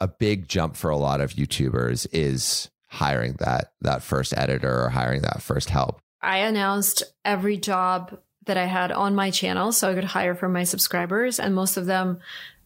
A 0.00 0.08
big 0.08 0.48
jump 0.48 0.74
for 0.74 0.90
a 0.90 0.96
lot 0.96 1.20
of 1.20 1.34
YouTubers 1.34 2.06
is 2.12 2.70
hiring 2.86 3.34
that 3.40 3.72
that 3.82 4.02
first 4.02 4.32
editor 4.36 4.84
or 4.84 4.88
hiring 4.88 5.22
that 5.22 5.42
first 5.42 5.68
help. 5.68 6.00
I 6.20 6.38
announced 6.38 7.02
every 7.24 7.56
job 7.56 8.18
that 8.46 8.56
I 8.56 8.64
had 8.64 8.90
on 8.90 9.14
my 9.14 9.30
channel 9.30 9.72
so 9.72 9.90
I 9.90 9.94
could 9.94 10.04
hire 10.04 10.34
for 10.34 10.48
my 10.48 10.64
subscribers. 10.64 11.38
And 11.38 11.54
most 11.54 11.76
of 11.76 11.86
them 11.86 12.18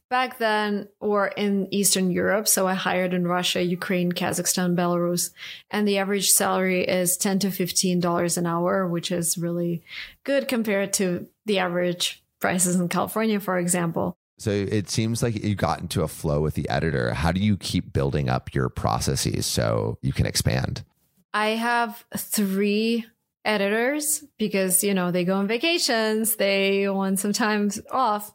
back 0.08 0.38
then 0.38 0.88
were 1.00 1.28
in 1.28 1.72
Eastern 1.72 2.10
Europe. 2.10 2.46
So 2.46 2.66
I 2.66 2.74
hired 2.74 3.14
in 3.14 3.26
Russia, 3.26 3.62
Ukraine, 3.62 4.12
Kazakhstan, 4.12 4.76
Belarus. 4.76 5.30
And 5.70 5.86
the 5.86 5.98
average 5.98 6.28
salary 6.30 6.84
is 6.84 7.16
10 7.16 7.40
to 7.40 7.48
$15 7.48 8.38
an 8.38 8.46
hour, 8.46 8.86
which 8.86 9.10
is 9.10 9.36
really 9.36 9.82
good 10.24 10.48
compared 10.48 10.92
to 10.94 11.26
the 11.46 11.58
average 11.58 12.22
prices 12.40 12.76
in 12.76 12.88
California, 12.88 13.40
for 13.40 13.58
example. 13.58 14.14
So 14.38 14.50
it 14.50 14.90
seems 14.90 15.22
like 15.22 15.42
you 15.42 15.54
got 15.54 15.80
into 15.80 16.02
a 16.02 16.08
flow 16.08 16.40
with 16.40 16.54
the 16.54 16.68
editor. 16.68 17.14
How 17.14 17.32
do 17.32 17.40
you 17.40 17.56
keep 17.56 17.92
building 17.92 18.28
up 18.28 18.54
your 18.54 18.68
processes 18.68 19.46
so 19.46 19.98
you 20.02 20.12
can 20.12 20.26
expand? 20.26 20.84
I 21.32 21.50
have 21.50 22.04
three 22.16 23.06
editors 23.44 24.24
because 24.38 24.84
you 24.84 24.94
know 24.94 25.10
they 25.10 25.24
go 25.24 25.34
on 25.34 25.48
vacations 25.48 26.36
they 26.36 26.88
want 26.88 27.18
some 27.18 27.32
time 27.32 27.70
off. 27.90 28.32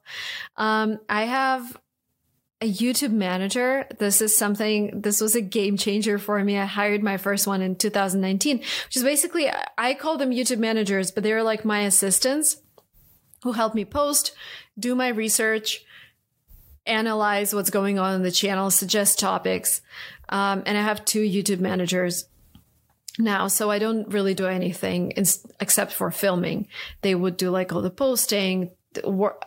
Um, 0.56 1.00
i 1.10 1.24
have 1.24 1.78
a 2.60 2.72
youtube 2.72 3.12
manager. 3.12 3.86
This 4.00 4.22
is 4.22 4.36
something 4.36 5.02
this 5.02 5.22
was 5.22 5.36
a 5.36 5.42
game 5.42 5.78
changer 5.78 6.18
for 6.18 6.44
me. 6.44 6.58
I 6.58 6.66
hired 6.66 7.04
my 7.04 7.18
first 7.18 7.48
one 7.48 7.62
in 7.62 7.76
2019 7.76 8.58
which 8.58 8.98
is 8.98 9.04
basically 9.04 9.50
i 9.78 9.94
call 9.94 10.18
them 10.18 10.32
youtube 10.32 10.60
managers 10.60 11.12
but 11.12 11.24
they're 11.24 11.44
like 11.44 11.64
my 11.64 11.82
assistants 11.82 12.58
who 13.44 13.52
help 13.54 13.76
me 13.76 13.86
post 13.86 14.34
do 14.78 14.96
my 14.96 15.10
research 15.10 15.86
analyze 16.86 17.54
what's 17.54 17.70
going 17.70 18.00
on 18.00 18.16
in 18.16 18.24
the 18.24 18.32
channel 18.32 18.72
suggest 18.72 19.20
topics. 19.20 19.82
Um, 20.30 20.64
and 20.66 20.78
i 20.78 20.82
have 20.82 21.06
two 21.06 21.22
youtube 21.22 21.60
managers 21.60 22.26
now. 23.18 23.48
So 23.48 23.70
I 23.72 23.80
don't 23.80 24.08
really 24.14 24.34
do 24.34 24.46
anything 24.46 25.12
in, 25.12 25.26
except 25.60 25.94
for 25.94 26.12
filming. 26.12 26.68
They 27.02 27.16
would 27.16 27.38
do 27.38 27.50
like 27.50 27.74
all 27.74 27.82
the 27.82 27.90
posting. 27.90 28.72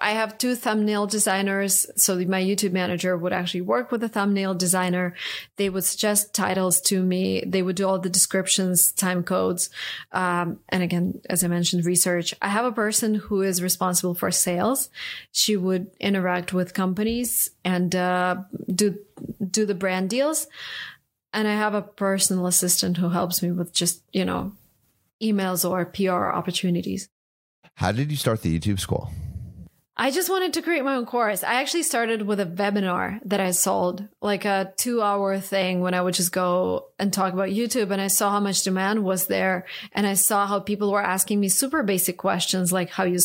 I 0.00 0.12
have 0.12 0.38
two 0.38 0.54
thumbnail 0.54 1.06
designers. 1.06 1.86
So 1.96 2.16
my 2.16 2.40
YouTube 2.40 2.72
manager 2.72 3.16
would 3.16 3.32
actually 3.32 3.62
work 3.62 3.90
with 3.90 4.04
a 4.04 4.08
thumbnail 4.08 4.54
designer. 4.54 5.14
They 5.56 5.68
would 5.68 5.84
suggest 5.84 6.34
titles 6.34 6.80
to 6.82 7.02
me. 7.02 7.42
They 7.44 7.62
would 7.62 7.74
do 7.74 7.88
all 7.88 7.98
the 7.98 8.10
descriptions, 8.10 8.92
time 8.92 9.24
codes. 9.24 9.70
Um, 10.12 10.60
and 10.68 10.82
again, 10.82 11.20
as 11.28 11.42
I 11.42 11.48
mentioned, 11.48 11.84
research. 11.84 12.34
I 12.40 12.48
have 12.48 12.64
a 12.64 12.72
person 12.72 13.14
who 13.14 13.42
is 13.42 13.62
responsible 13.62 14.14
for 14.14 14.30
sales. 14.30 14.88
She 15.32 15.56
would 15.56 15.90
interact 15.98 16.52
with 16.52 16.74
companies 16.74 17.50
and, 17.64 17.94
uh, 17.96 18.36
do, 18.72 18.98
do 19.50 19.66
the 19.66 19.74
brand 19.74 20.10
deals 20.10 20.46
and 21.32 21.46
I 21.46 21.54
have 21.54 21.74
a 21.74 21.82
personal 21.82 22.46
assistant 22.46 22.96
who 22.96 23.10
helps 23.10 23.42
me 23.42 23.50
with 23.50 23.72
just, 23.72 24.02
you 24.12 24.24
know, 24.24 24.52
emails 25.22 25.68
or 25.68 25.84
PR 25.84 26.30
opportunities. 26.30 27.08
How 27.74 27.92
did 27.92 28.10
you 28.10 28.16
start 28.16 28.42
the 28.42 28.58
YouTube 28.58 28.80
school? 28.80 29.10
I 29.96 30.10
just 30.10 30.30
wanted 30.30 30.54
to 30.54 30.62
create 30.62 30.82
my 30.82 30.94
own 30.94 31.04
course. 31.04 31.44
I 31.44 31.60
actually 31.60 31.82
started 31.82 32.22
with 32.22 32.40
a 32.40 32.46
webinar 32.46 33.20
that 33.26 33.38
I 33.38 33.50
sold, 33.50 34.08
like 34.22 34.46
a 34.46 34.72
two 34.78 35.02
hour 35.02 35.38
thing 35.38 35.82
when 35.82 35.92
I 35.92 36.00
would 36.00 36.14
just 36.14 36.32
go 36.32 36.86
and 36.98 37.12
talk 37.12 37.34
about 37.34 37.50
YouTube. 37.50 37.90
And 37.90 38.00
I 38.00 38.06
saw 38.06 38.30
how 38.30 38.40
much 38.40 38.62
demand 38.62 39.04
was 39.04 39.26
there. 39.26 39.66
And 39.92 40.06
I 40.06 40.14
saw 40.14 40.46
how 40.46 40.58
people 40.58 40.90
were 40.90 41.02
asking 41.02 41.38
me 41.38 41.50
super 41.50 41.82
basic 41.82 42.16
questions 42.16 42.72
like 42.72 42.88
how 42.88 43.04
you 43.04 43.18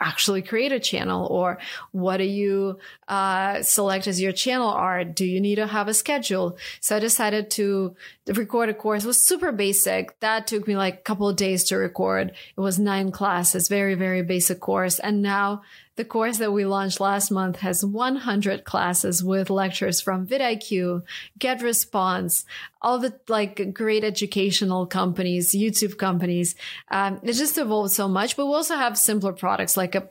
actually 0.00 0.42
create 0.42 0.72
a 0.72 0.80
channel 0.80 1.26
or 1.26 1.58
what 1.92 2.18
do 2.18 2.24
you 2.24 2.78
uh, 3.08 3.62
select 3.62 4.06
as 4.06 4.20
your 4.20 4.32
channel 4.32 4.68
art? 4.68 5.14
Do 5.14 5.24
you 5.24 5.40
need 5.40 5.56
to 5.56 5.66
have 5.66 5.88
a 5.88 5.94
schedule? 5.94 6.56
So 6.80 6.96
i 6.96 6.98
decided 6.98 7.50
to 7.52 7.94
record 8.26 8.68
a 8.68 8.74
course. 8.74 9.04
It 9.04 9.08
was 9.08 9.24
super 9.24 9.52
basic. 9.52 10.18
That 10.20 10.46
took 10.46 10.66
me 10.66 10.76
like 10.76 10.94
a 10.94 11.02
couple 11.02 11.28
of 11.28 11.36
days 11.36 11.64
to 11.64 11.76
record. 11.76 12.32
It 12.56 12.60
was 12.60 12.78
nine 12.78 13.10
classes 13.10 13.68
very 13.68 13.94
very 13.94 14.22
basic 14.22 14.60
course. 14.60 14.98
And 14.98 15.22
now 15.22 15.62
the 15.96 16.04
course 16.04 16.38
that 16.38 16.52
we 16.52 16.64
launched 16.64 17.00
last 17.00 17.30
month 17.30 17.60
has 17.60 17.84
100 17.84 18.64
classes 18.64 19.22
with 19.22 19.50
lectures 19.50 20.00
from 20.00 20.26
vidIQ, 20.26 21.02
GetResponse, 21.38 22.44
all 22.82 22.98
the 22.98 23.18
like 23.28 23.72
great 23.72 24.02
educational 24.04 24.86
companies, 24.86 25.54
YouTube 25.54 25.96
companies. 25.96 26.54
Um, 26.90 27.20
it 27.22 27.34
just 27.34 27.58
evolved 27.58 27.92
so 27.92 28.08
much, 28.08 28.36
but 28.36 28.46
we 28.46 28.54
also 28.54 28.76
have 28.76 28.98
simpler 28.98 29.32
products 29.32 29.76
like 29.76 29.94
a 29.94 30.08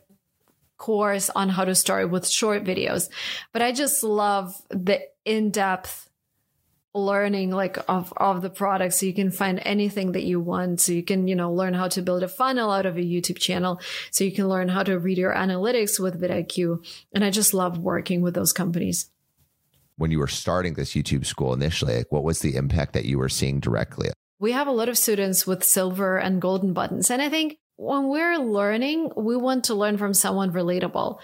course 0.78 1.30
on 1.30 1.50
how 1.50 1.65
to 1.65 1.76
start 1.76 2.10
with 2.10 2.28
short 2.28 2.63
videos. 2.63 3.10
But 3.52 3.62
I 3.62 3.72
just 3.72 4.04
love 4.04 4.62
the 4.69 5.02
in-depth 5.26 6.10
learning 6.93 7.51
like 7.51 7.77
of 7.89 8.13
of 8.17 8.41
the 8.41 8.49
product. 8.49 8.93
So 8.93 9.06
you 9.06 9.13
can 9.13 9.32
find 9.32 9.60
anything 9.63 10.12
that 10.12 10.23
you 10.23 10.39
want. 10.39 10.79
So 10.82 10.91
you 10.91 11.03
can 11.03 11.27
you 11.27 11.36
know 11.36 11.51
learn 11.51 11.73
how 11.73 11.88
to 11.89 12.01
build 12.01 12.23
a 12.23 12.27
funnel 12.27 12.71
out 12.71 12.86
of 12.86 12.97
a 12.97 13.01
youtube 13.01 13.39
channel. 13.39 13.82
So 14.12 14.23
you 14.23 14.32
can 14.32 14.47
learn 14.47 14.69
how 14.69 14.84
to 14.84 14.99
read 14.99 15.17
your 15.17 15.34
analytics 15.34 15.99
with 15.99 16.21
vidiq. 16.21 16.86
And 17.13 17.23
i 17.23 17.29
just 17.29 17.53
love 17.53 17.77
working 17.77 18.21
with 18.21 18.36
those 18.36 18.53
companies. 18.53 19.10
When 19.97 20.12
you 20.12 20.19
were 20.19 20.27
starting 20.27 20.73
this 20.73 20.93
youtube 20.93 21.25
school 21.25 21.53
initially 21.53 21.97
like 21.97 22.12
what 22.12 22.23
was 22.23 22.39
the 22.39 22.56
impact 22.56 22.93
that 22.93 23.06
you 23.06 23.17
were 23.17 23.29
seeing 23.29 23.60
directly? 23.60 24.10
We 24.39 24.51
have 24.51 24.67
a 24.67 24.71
lot 24.71 24.89
of 24.89 24.97
students 24.97 25.47
with 25.47 25.63
silver 25.63 26.17
and 26.17 26.41
golden 26.41 26.73
buttons. 26.73 27.10
And 27.10 27.21
i 27.21 27.29
think 27.29 27.58
when 27.75 28.08
we're 28.08 28.38
learning 28.38 29.10
we 29.17 29.36
want 29.36 29.65
to 29.65 29.73
learn 29.73 29.97
from 29.97 30.13
someone 30.13 30.51
relatable 30.51 31.19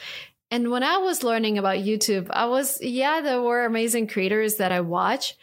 and 0.51 0.71
when 0.71 0.83
I 0.83 0.97
was 0.97 1.23
learning 1.23 1.57
about 1.57 1.77
YouTube, 1.77 2.27
I 2.31 2.45
was, 2.45 2.81
yeah, 2.81 3.21
there 3.21 3.41
were 3.41 3.65
amazing 3.65 4.07
creators 4.07 4.55
that 4.55 4.71
I 4.71 4.81
watch, 4.81 5.37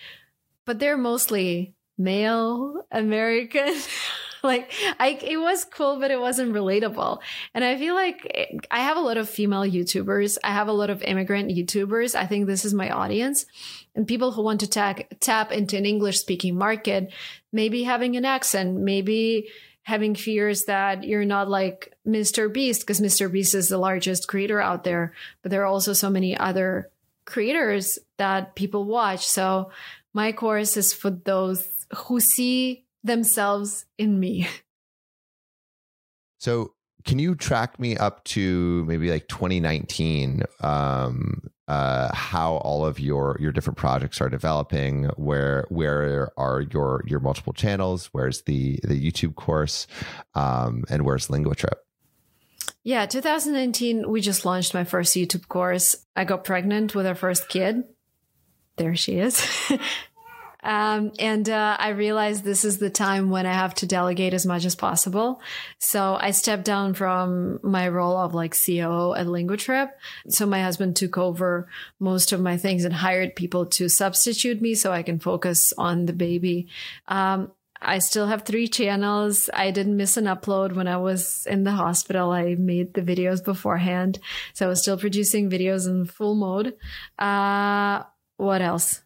but 0.64 0.78
they're 0.78 0.96
mostly 0.96 1.74
male 1.96 2.84
American. 2.90 3.74
like 4.42 4.72
I, 4.98 5.18
it 5.22 5.38
was 5.38 5.64
cool, 5.64 6.00
but 6.00 6.10
it 6.10 6.20
wasn't 6.20 6.52
relatable. 6.52 7.20
And 7.54 7.64
I 7.64 7.76
feel 7.76 7.94
like 7.94 8.64
I 8.70 8.80
have 8.80 8.96
a 8.96 9.00
lot 9.00 9.16
of 9.16 9.28
female 9.28 9.62
YouTubers. 9.62 10.38
I 10.42 10.50
have 10.50 10.68
a 10.68 10.72
lot 10.72 10.90
of 10.90 11.02
immigrant 11.02 11.50
YouTubers. 11.50 12.14
I 12.14 12.26
think 12.26 12.46
this 12.46 12.64
is 12.64 12.74
my 12.74 12.90
audience 12.90 13.46
and 13.94 14.06
people 14.06 14.32
who 14.32 14.42
want 14.42 14.60
to 14.60 14.68
tag, 14.68 15.06
tap 15.20 15.52
into 15.52 15.76
an 15.76 15.86
English 15.86 16.20
speaking 16.20 16.56
market, 16.56 17.12
maybe 17.52 17.82
having 17.82 18.16
an 18.16 18.24
accent, 18.24 18.76
maybe 18.76 19.48
having 19.86 20.16
fears 20.16 20.64
that 20.64 21.04
you're 21.04 21.24
not 21.24 21.48
like 21.48 21.96
Mr. 22.04 22.52
Beast 22.52 22.80
because 22.80 23.00
Mr. 23.00 23.30
Beast 23.30 23.54
is 23.54 23.68
the 23.68 23.78
largest 23.78 24.26
creator 24.26 24.60
out 24.60 24.82
there, 24.82 25.12
but 25.42 25.52
there 25.52 25.62
are 25.62 25.66
also 25.66 25.92
so 25.92 26.10
many 26.10 26.36
other 26.36 26.90
creators 27.24 27.96
that 28.16 28.56
people 28.56 28.84
watch. 28.84 29.24
So 29.24 29.70
my 30.12 30.32
course 30.32 30.76
is 30.76 30.92
for 30.92 31.10
those 31.10 31.86
who 31.94 32.18
see 32.18 32.84
themselves 33.04 33.86
in 33.96 34.18
me. 34.20 34.48
So, 36.38 36.74
can 37.04 37.18
you 37.18 37.34
track 37.34 37.80
me 37.80 37.96
up 37.96 38.22
to 38.24 38.84
maybe 38.84 39.10
like 39.10 39.26
2019? 39.26 40.42
Um, 40.60 41.48
uh, 41.68 42.14
how 42.14 42.54
all 42.56 42.86
of 42.86 43.00
your 43.00 43.36
your 43.40 43.52
different 43.52 43.76
projects 43.76 44.20
are 44.20 44.28
developing. 44.28 45.04
Where 45.16 45.66
where 45.68 46.30
are 46.36 46.60
your 46.60 47.02
your 47.06 47.20
multiple 47.20 47.52
channels? 47.52 48.06
Where's 48.12 48.42
the 48.42 48.78
the 48.82 49.00
YouTube 49.00 49.34
course? 49.34 49.86
Um, 50.34 50.84
and 50.88 51.04
where's 51.04 51.28
LinguaTrip? 51.28 51.74
Yeah, 52.82 53.06
2019, 53.06 54.08
we 54.08 54.20
just 54.20 54.44
launched 54.44 54.72
my 54.72 54.84
first 54.84 55.16
YouTube 55.16 55.48
course. 55.48 55.96
I 56.14 56.24
got 56.24 56.44
pregnant 56.44 56.94
with 56.94 57.04
our 57.04 57.16
first 57.16 57.48
kid. 57.48 57.82
There 58.76 58.94
she 58.94 59.18
is. 59.18 59.44
Um, 60.66 61.12
and 61.20 61.48
uh, 61.48 61.76
I 61.78 61.90
realized 61.90 62.42
this 62.42 62.64
is 62.64 62.78
the 62.78 62.90
time 62.90 63.30
when 63.30 63.46
I 63.46 63.52
have 63.52 63.72
to 63.76 63.86
delegate 63.86 64.34
as 64.34 64.44
much 64.44 64.64
as 64.64 64.74
possible. 64.74 65.40
So 65.78 66.18
I 66.20 66.32
stepped 66.32 66.64
down 66.64 66.94
from 66.94 67.60
my 67.62 67.86
role 67.86 68.16
of 68.16 68.34
like 68.34 68.52
COO 68.52 69.14
at 69.14 69.28
LinguaTrip. 69.28 69.90
So 70.28 70.44
my 70.44 70.60
husband 70.60 70.96
took 70.96 71.16
over 71.16 71.68
most 72.00 72.32
of 72.32 72.40
my 72.40 72.56
things 72.56 72.84
and 72.84 72.92
hired 72.92 73.36
people 73.36 73.66
to 73.66 73.88
substitute 73.88 74.60
me 74.60 74.74
so 74.74 74.90
I 74.90 75.04
can 75.04 75.20
focus 75.20 75.72
on 75.78 76.06
the 76.06 76.12
baby. 76.12 76.66
Um, 77.06 77.52
I 77.80 78.00
still 78.00 78.26
have 78.26 78.42
three 78.42 78.66
channels. 78.66 79.48
I 79.54 79.70
didn't 79.70 79.96
miss 79.96 80.16
an 80.16 80.24
upload 80.24 80.74
when 80.74 80.88
I 80.88 80.96
was 80.96 81.46
in 81.48 81.62
the 81.62 81.72
hospital. 81.72 82.32
I 82.32 82.56
made 82.56 82.94
the 82.94 83.02
videos 83.02 83.44
beforehand. 83.44 84.18
So 84.52 84.66
I 84.66 84.68
was 84.68 84.82
still 84.82 84.98
producing 84.98 85.48
videos 85.48 85.86
in 85.86 86.06
full 86.06 86.34
mode. 86.34 86.74
Uh, 87.20 88.02
what 88.36 88.62
else? 88.62 89.02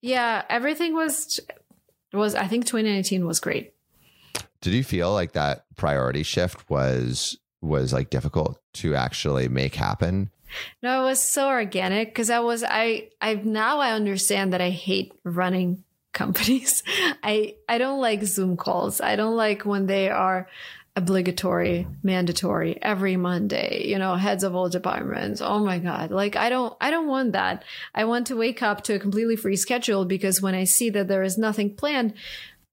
Yeah, 0.00 0.44
everything 0.48 0.94
was, 0.94 1.40
was, 2.12 2.34
I 2.34 2.46
think 2.46 2.66
2019 2.66 3.26
was 3.26 3.40
great. 3.40 3.74
Did 4.60 4.74
you 4.74 4.84
feel 4.84 5.12
like 5.12 5.32
that 5.32 5.64
priority 5.76 6.22
shift 6.22 6.68
was, 6.68 7.38
was 7.60 7.92
like 7.92 8.10
difficult 8.10 8.60
to 8.74 8.94
actually 8.94 9.48
make 9.48 9.74
happen? 9.74 10.30
No, 10.82 11.02
it 11.02 11.04
was 11.04 11.22
so 11.22 11.48
organic 11.48 12.08
because 12.08 12.30
I 12.30 12.40
was, 12.40 12.64
I, 12.64 13.08
I, 13.20 13.34
now 13.34 13.78
I 13.78 13.92
understand 13.92 14.52
that 14.52 14.60
I 14.60 14.70
hate 14.70 15.12
running 15.24 15.84
companies. 16.12 16.82
I 17.22 17.54
I 17.68 17.78
don't 17.78 18.00
like 18.00 18.24
Zoom 18.24 18.56
calls. 18.56 19.00
I 19.00 19.14
don't 19.14 19.36
like 19.36 19.64
when 19.64 19.86
they 19.86 20.10
are 20.10 20.48
obligatory, 20.96 21.86
mandatory 22.02 22.78
every 22.82 23.16
Monday, 23.16 23.86
you 23.86 23.98
know, 23.98 24.16
heads 24.16 24.42
of 24.42 24.54
all 24.54 24.68
departments. 24.68 25.40
Oh 25.40 25.60
my 25.60 25.78
god. 25.78 26.10
Like 26.10 26.36
I 26.36 26.48
don't 26.48 26.76
I 26.80 26.90
don't 26.90 27.06
want 27.06 27.32
that. 27.32 27.64
I 27.94 28.04
want 28.04 28.26
to 28.28 28.36
wake 28.36 28.62
up 28.62 28.82
to 28.84 28.94
a 28.94 28.98
completely 28.98 29.36
free 29.36 29.56
schedule 29.56 30.04
because 30.04 30.42
when 30.42 30.54
I 30.54 30.64
see 30.64 30.90
that 30.90 31.08
there 31.08 31.22
is 31.22 31.38
nothing 31.38 31.76
planned, 31.76 32.14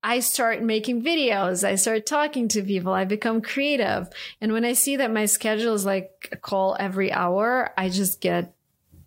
I 0.04 0.20
start 0.20 0.64
making 0.64 1.04
videos. 1.04 1.64
I 1.64 1.76
start 1.76 2.06
talking 2.06 2.48
to 2.50 2.64
people. 2.64 2.94
I 2.94 3.06
become 3.06 3.42
creative. 3.42 4.10
And 4.42 4.52
when 4.52 4.66
I 4.66 4.74
see 4.74 4.96
that 4.98 5.12
my 5.12 5.26
schedule 5.26 5.74
is 5.74 5.86
like 5.86 6.30
a 6.32 6.38
call 6.38 6.76
every 6.80 7.12
hour, 7.12 7.72
I 7.78 7.90
just 7.90 8.20
get 8.20 8.54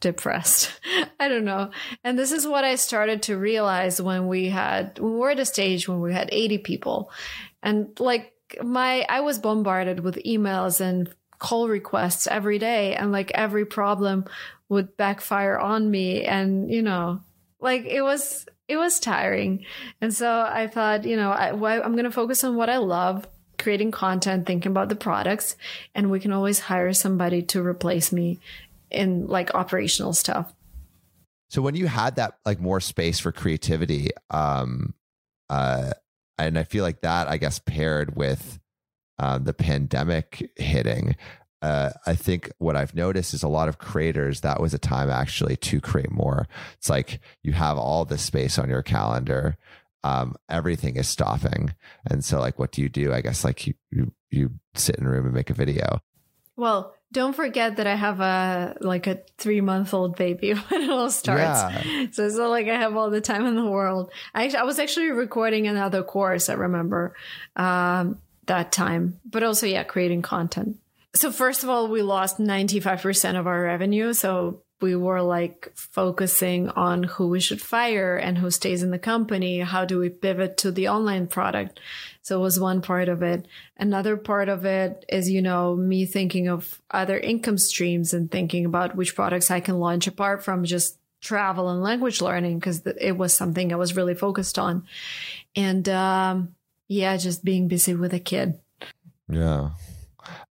depressed. 0.01 0.73
I 1.21 1.29
don't 1.29 1.45
know. 1.45 1.71
And 2.05 2.19
this 2.19 2.33
is 2.33 2.47
what 2.47 2.65
I 2.65 2.77
started 2.77 3.23
to 3.25 3.37
realize 3.37 4.01
when 4.01 4.29
we 4.29 4.49
had, 4.49 4.99
when 4.99 5.15
we 5.15 5.19
were 5.19 5.31
at 5.31 5.41
a 5.41 5.45
stage 5.45 5.89
when 5.89 6.01
we 6.01 6.13
had 6.13 6.29
80 6.33 6.59
people. 6.59 7.11
And 7.63 7.99
like 8.01 8.35
my, 8.63 9.05
I 9.09 9.21
was 9.21 9.39
bombarded 9.39 10.01
with 10.01 10.17
emails 10.17 10.81
and 10.81 11.09
call 11.39 11.69
requests 11.69 12.27
every 12.27 12.59
day. 12.59 12.95
And 12.95 13.13
like 13.13 13.31
every 13.35 13.65
problem 13.65 14.25
would 14.69 14.97
backfire 14.97 15.59
on 15.59 15.91
me. 15.91 16.25
And, 16.25 16.73
you 16.73 16.83
know, 16.83 17.21
like 17.61 17.85
it 17.85 18.03
was, 18.03 18.47
it 18.69 18.77
was 18.77 19.01
tiring. 19.01 19.65
And 20.01 20.15
so 20.15 20.47
I 20.49 20.67
thought, 20.67 21.05
you 21.05 21.17
know, 21.17 21.31
I, 21.31 21.51
I'm 21.51 21.93
going 21.93 22.05
to 22.05 22.11
focus 22.11 22.45
on 22.45 22.57
what 22.57 22.71
I 22.71 22.79
love 22.79 23.27
creating 23.61 23.91
content, 23.91 24.47
thinking 24.47 24.71
about 24.71 24.89
the 24.89 24.97
products, 24.97 25.57
and 25.95 26.11
we 26.11 26.19
can 26.19 26.33
always 26.33 26.59
hire 26.59 26.93
somebody 26.93 27.43
to 27.43 27.63
replace 27.63 28.11
me 28.11 28.41
in 28.91 29.27
like 29.27 29.55
operational 29.55 30.13
stuff. 30.13 30.53
So 31.51 31.63
when 31.63 31.75
you 31.75 31.87
had 31.87 32.17
that 32.17 32.39
like 32.47 32.61
more 32.61 32.81
space 32.81 33.21
for 33.21 33.33
creativity, 33.33 34.11
um, 34.31 34.95
uh, 35.49 35.93
and 36.45 36.59
I 36.59 36.65
feel 36.65 36.85
like 36.85 37.01
that 37.03 37.29
I 37.29 37.37
guess 37.37 37.59
paired 37.59 38.17
with 38.17 38.59
um, 39.19 39.45
the 39.45 39.53
pandemic 39.53 40.51
hitting, 40.57 41.17
uh, 41.63 41.91
I 42.07 42.15
think 42.15 42.51
what 42.59 42.77
I've 42.77 42.95
noticed 42.95 43.35
is 43.35 43.43
a 43.43 43.49
lot 43.49 43.69
of 43.69 43.79
creators 43.79 44.41
that 44.41 44.61
was 44.61 44.73
a 44.73 44.79
time 44.79 45.11
actually 45.11 45.57
to 45.57 45.81
create 45.81 46.11
more. 46.11 46.49
It's 46.79 46.89
like 46.89 47.21
you 47.43 47.53
have 47.53 47.77
all 47.77 48.05
this 48.05 48.23
space 48.23 48.59
on 48.59 48.71
your 48.71 48.83
calendar, 48.83 49.59
um, 50.03 50.37
everything 50.49 50.97
is 50.97 51.09
stopping, 51.09 51.75
and 52.07 52.25
so 52.25 52.41
like, 52.41 52.59
what 52.59 52.73
do 52.73 52.81
you 52.81 52.89
do? 52.89 53.13
I 53.13 53.21
guess 53.21 53.45
like 53.45 53.67
you 53.67 53.75
you, 53.91 54.13
you 54.31 54.51
sit 54.75 54.97
in 54.97 55.07
a 55.07 55.11
room 55.11 55.27
and 55.27 55.35
make 55.35 55.51
a 55.51 55.55
video. 55.55 56.01
Well, 56.57 56.95
don't 57.13 57.35
forget 57.35 57.77
that 57.77 57.87
I 57.87 57.95
have 57.95 58.21
a 58.21 58.77
like 58.81 59.07
a 59.07 59.21
three 59.39 59.61
month 59.61 59.93
old 59.93 60.17
baby 60.17 60.53
when 60.69 60.83
it 60.83 60.91
all 60.91 61.11
starts. 61.11 61.61
Yeah. 61.85 62.07
So 62.13 62.27
it's 62.27 62.37
not 62.37 62.51
like 62.51 62.69
I 62.69 62.77
have 62.77 62.97
all 62.97 63.11
the 63.11 63.21
time 63.21 63.47
in 63.47 63.57
the 63.57 63.67
world. 63.67 64.13
I 64.35 64.49
I 64.57 64.63
was 64.63 64.79
actually 64.79 65.11
recording 65.11 65.67
another 65.67 66.03
course. 66.03 66.49
I 66.49 66.55
remember 66.55 67.15
um, 67.57 68.19
that 68.47 68.73
time, 68.73 69.19
but 69.25 69.43
also 69.43 69.67
yeah, 69.67 69.83
creating 69.83 70.23
content. 70.23 70.79
So 71.15 71.33
first 71.33 71.65
of 71.65 71.69
all, 71.69 71.89
we 71.89 72.03
lost 72.03 72.39
ninety 72.39 72.79
five 72.81 73.03
percent 73.03 73.37
of 73.37 73.47
our 73.47 73.63
revenue. 73.63 74.13
So 74.13 74.63
we 74.81 74.97
were 74.97 75.23
like 75.23 75.73
focusing 75.75 76.69
on 76.71 77.03
who 77.03 77.29
we 77.29 77.41
should 77.41 77.61
fire 77.61 78.17
and 78.17 78.39
who 78.39 78.51
stays 78.51 78.83
in 78.83 78.91
the 78.91 78.99
company. 78.99 79.61
How 79.61 79.85
do 79.85 79.99
we 79.99 80.09
pivot 80.09 80.57
to 80.59 80.71
the 80.71 80.89
online 80.89 81.27
product? 81.27 81.81
So 82.23 82.39
it 82.39 82.43
was 82.43 82.61
one 82.61 82.83
part 82.83 83.09
of 83.09 83.23
it. 83.23 83.47
Another 83.77 84.17
part 84.17 84.49
of 84.49 84.65
it 84.65 85.05
is, 85.09 85.31
you 85.31 85.43
know, 85.43 85.75
me 85.75 86.07
thinking 86.07 86.49
of 86.49 86.81
other 86.91 87.19
income 87.19 87.59
streams 87.59 88.13
and 88.15 88.31
thinking 88.31 88.65
about 88.65 88.97
which 88.97 89.15
products 89.15 89.51
I 89.51 89.61
can 89.61 89.79
launch 89.79 90.07
apart 90.07 90.45
from 90.45 90.65
just 90.65 90.99
travel 91.21 91.69
and 91.69 91.83
language 91.83 92.21
learning 92.21 92.59
because 92.59 92.83
it 92.87 93.17
was 93.17 93.35
something 93.35 93.73
I 93.73 93.77
was 93.77 93.97
really 93.97 94.15
focused 94.15 94.59
on. 94.59 94.87
And 95.57 95.89
um, 95.89 96.55
yeah, 96.89 97.17
just 97.17 97.45
being 97.45 97.69
busy 97.69 97.95
with 97.95 98.15
a 98.15 98.21
kid. 98.21 98.59
Yeah. 99.29 99.71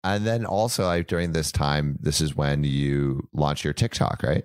And 0.07 0.25
then 0.25 0.47
also, 0.47 0.85
like 0.85 1.09
during 1.09 1.33
this 1.33 1.51
time, 1.51 1.99
this 2.01 2.21
is 2.21 2.37
when 2.37 2.63
you 2.63 3.29
launch 3.33 3.65
your 3.65 3.73
TikTok, 3.73 4.23
right? 4.23 4.45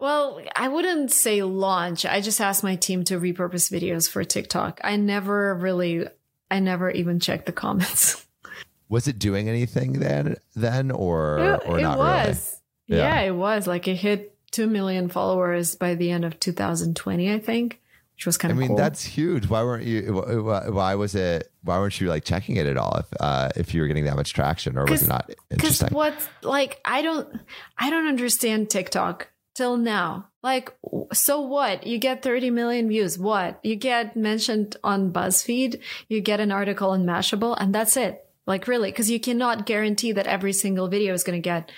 Well, 0.00 0.40
I 0.56 0.66
wouldn't 0.66 1.12
say 1.12 1.44
launch. 1.44 2.04
I 2.04 2.20
just 2.20 2.40
asked 2.40 2.64
my 2.64 2.74
team 2.74 3.04
to 3.04 3.20
repurpose 3.20 3.70
videos 3.70 4.10
for 4.10 4.24
TikTok. 4.24 4.80
I 4.82 4.96
never 4.96 5.54
really, 5.54 6.08
I 6.50 6.58
never 6.58 6.90
even 6.90 7.20
checked 7.20 7.46
the 7.46 7.52
comments. 7.52 8.26
Was 8.88 9.06
it 9.06 9.20
doing 9.20 9.48
anything 9.48 10.00
then, 10.00 10.34
then, 10.56 10.90
or 10.90 11.38
it, 11.38 11.62
or 11.64 11.78
it 11.78 11.82
not 11.82 11.98
was. 11.98 12.60
Really? 12.88 13.02
Yeah. 13.02 13.14
yeah, 13.14 13.28
it 13.28 13.36
was. 13.36 13.68
Like 13.68 13.86
it 13.86 13.94
hit 13.94 14.36
two 14.50 14.66
million 14.66 15.08
followers 15.08 15.76
by 15.76 15.94
the 15.94 16.10
end 16.10 16.24
of 16.24 16.40
2020, 16.40 17.32
I 17.32 17.38
think, 17.38 17.79
which 18.20 18.26
was 18.26 18.36
kind 18.36 18.52
of. 18.52 18.58
I 18.58 18.60
mean, 18.60 18.68
cool. 18.68 18.76
that's 18.76 19.02
huge. 19.02 19.48
Why 19.48 19.62
weren't 19.62 19.86
you? 19.86 20.12
Why 20.12 20.94
was 20.94 21.14
it? 21.14 21.50
Why 21.62 21.78
weren't 21.78 21.98
you 21.98 22.08
like 22.10 22.22
checking 22.22 22.56
it 22.56 22.66
at 22.66 22.76
all? 22.76 22.98
If 22.98 23.06
uh, 23.18 23.48
if 23.56 23.72
you 23.72 23.80
were 23.80 23.86
getting 23.86 24.04
that 24.04 24.16
much 24.16 24.34
traction, 24.34 24.76
or 24.76 24.84
was 24.84 25.02
it 25.02 25.08
not 25.08 25.30
interesting? 25.50 25.88
Because 25.88 25.94
what's 25.94 26.28
like, 26.42 26.82
I 26.84 27.00
don't, 27.00 27.40
I 27.78 27.88
don't 27.88 28.06
understand 28.06 28.68
TikTok 28.68 29.28
till 29.54 29.78
now. 29.78 30.28
Like, 30.42 30.70
so 31.14 31.40
what? 31.40 31.86
You 31.86 31.96
get 31.96 32.22
30 32.22 32.50
million 32.50 32.88
views. 32.88 33.18
What? 33.18 33.58
You 33.62 33.74
get 33.74 34.14
mentioned 34.16 34.76
on 34.84 35.14
BuzzFeed. 35.14 35.80
You 36.08 36.20
get 36.20 36.40
an 36.40 36.52
article 36.52 36.90
on 36.90 37.06
Mashable 37.06 37.56
and 37.58 37.74
that's 37.74 37.96
it. 37.96 38.26
Like 38.46 38.66
really, 38.66 38.90
because 38.90 39.10
you 39.10 39.20
cannot 39.20 39.64
guarantee 39.64 40.12
that 40.12 40.26
every 40.26 40.52
single 40.52 40.88
video 40.88 41.14
is 41.14 41.24
going 41.24 41.40
to 41.40 41.42
get 41.42 41.70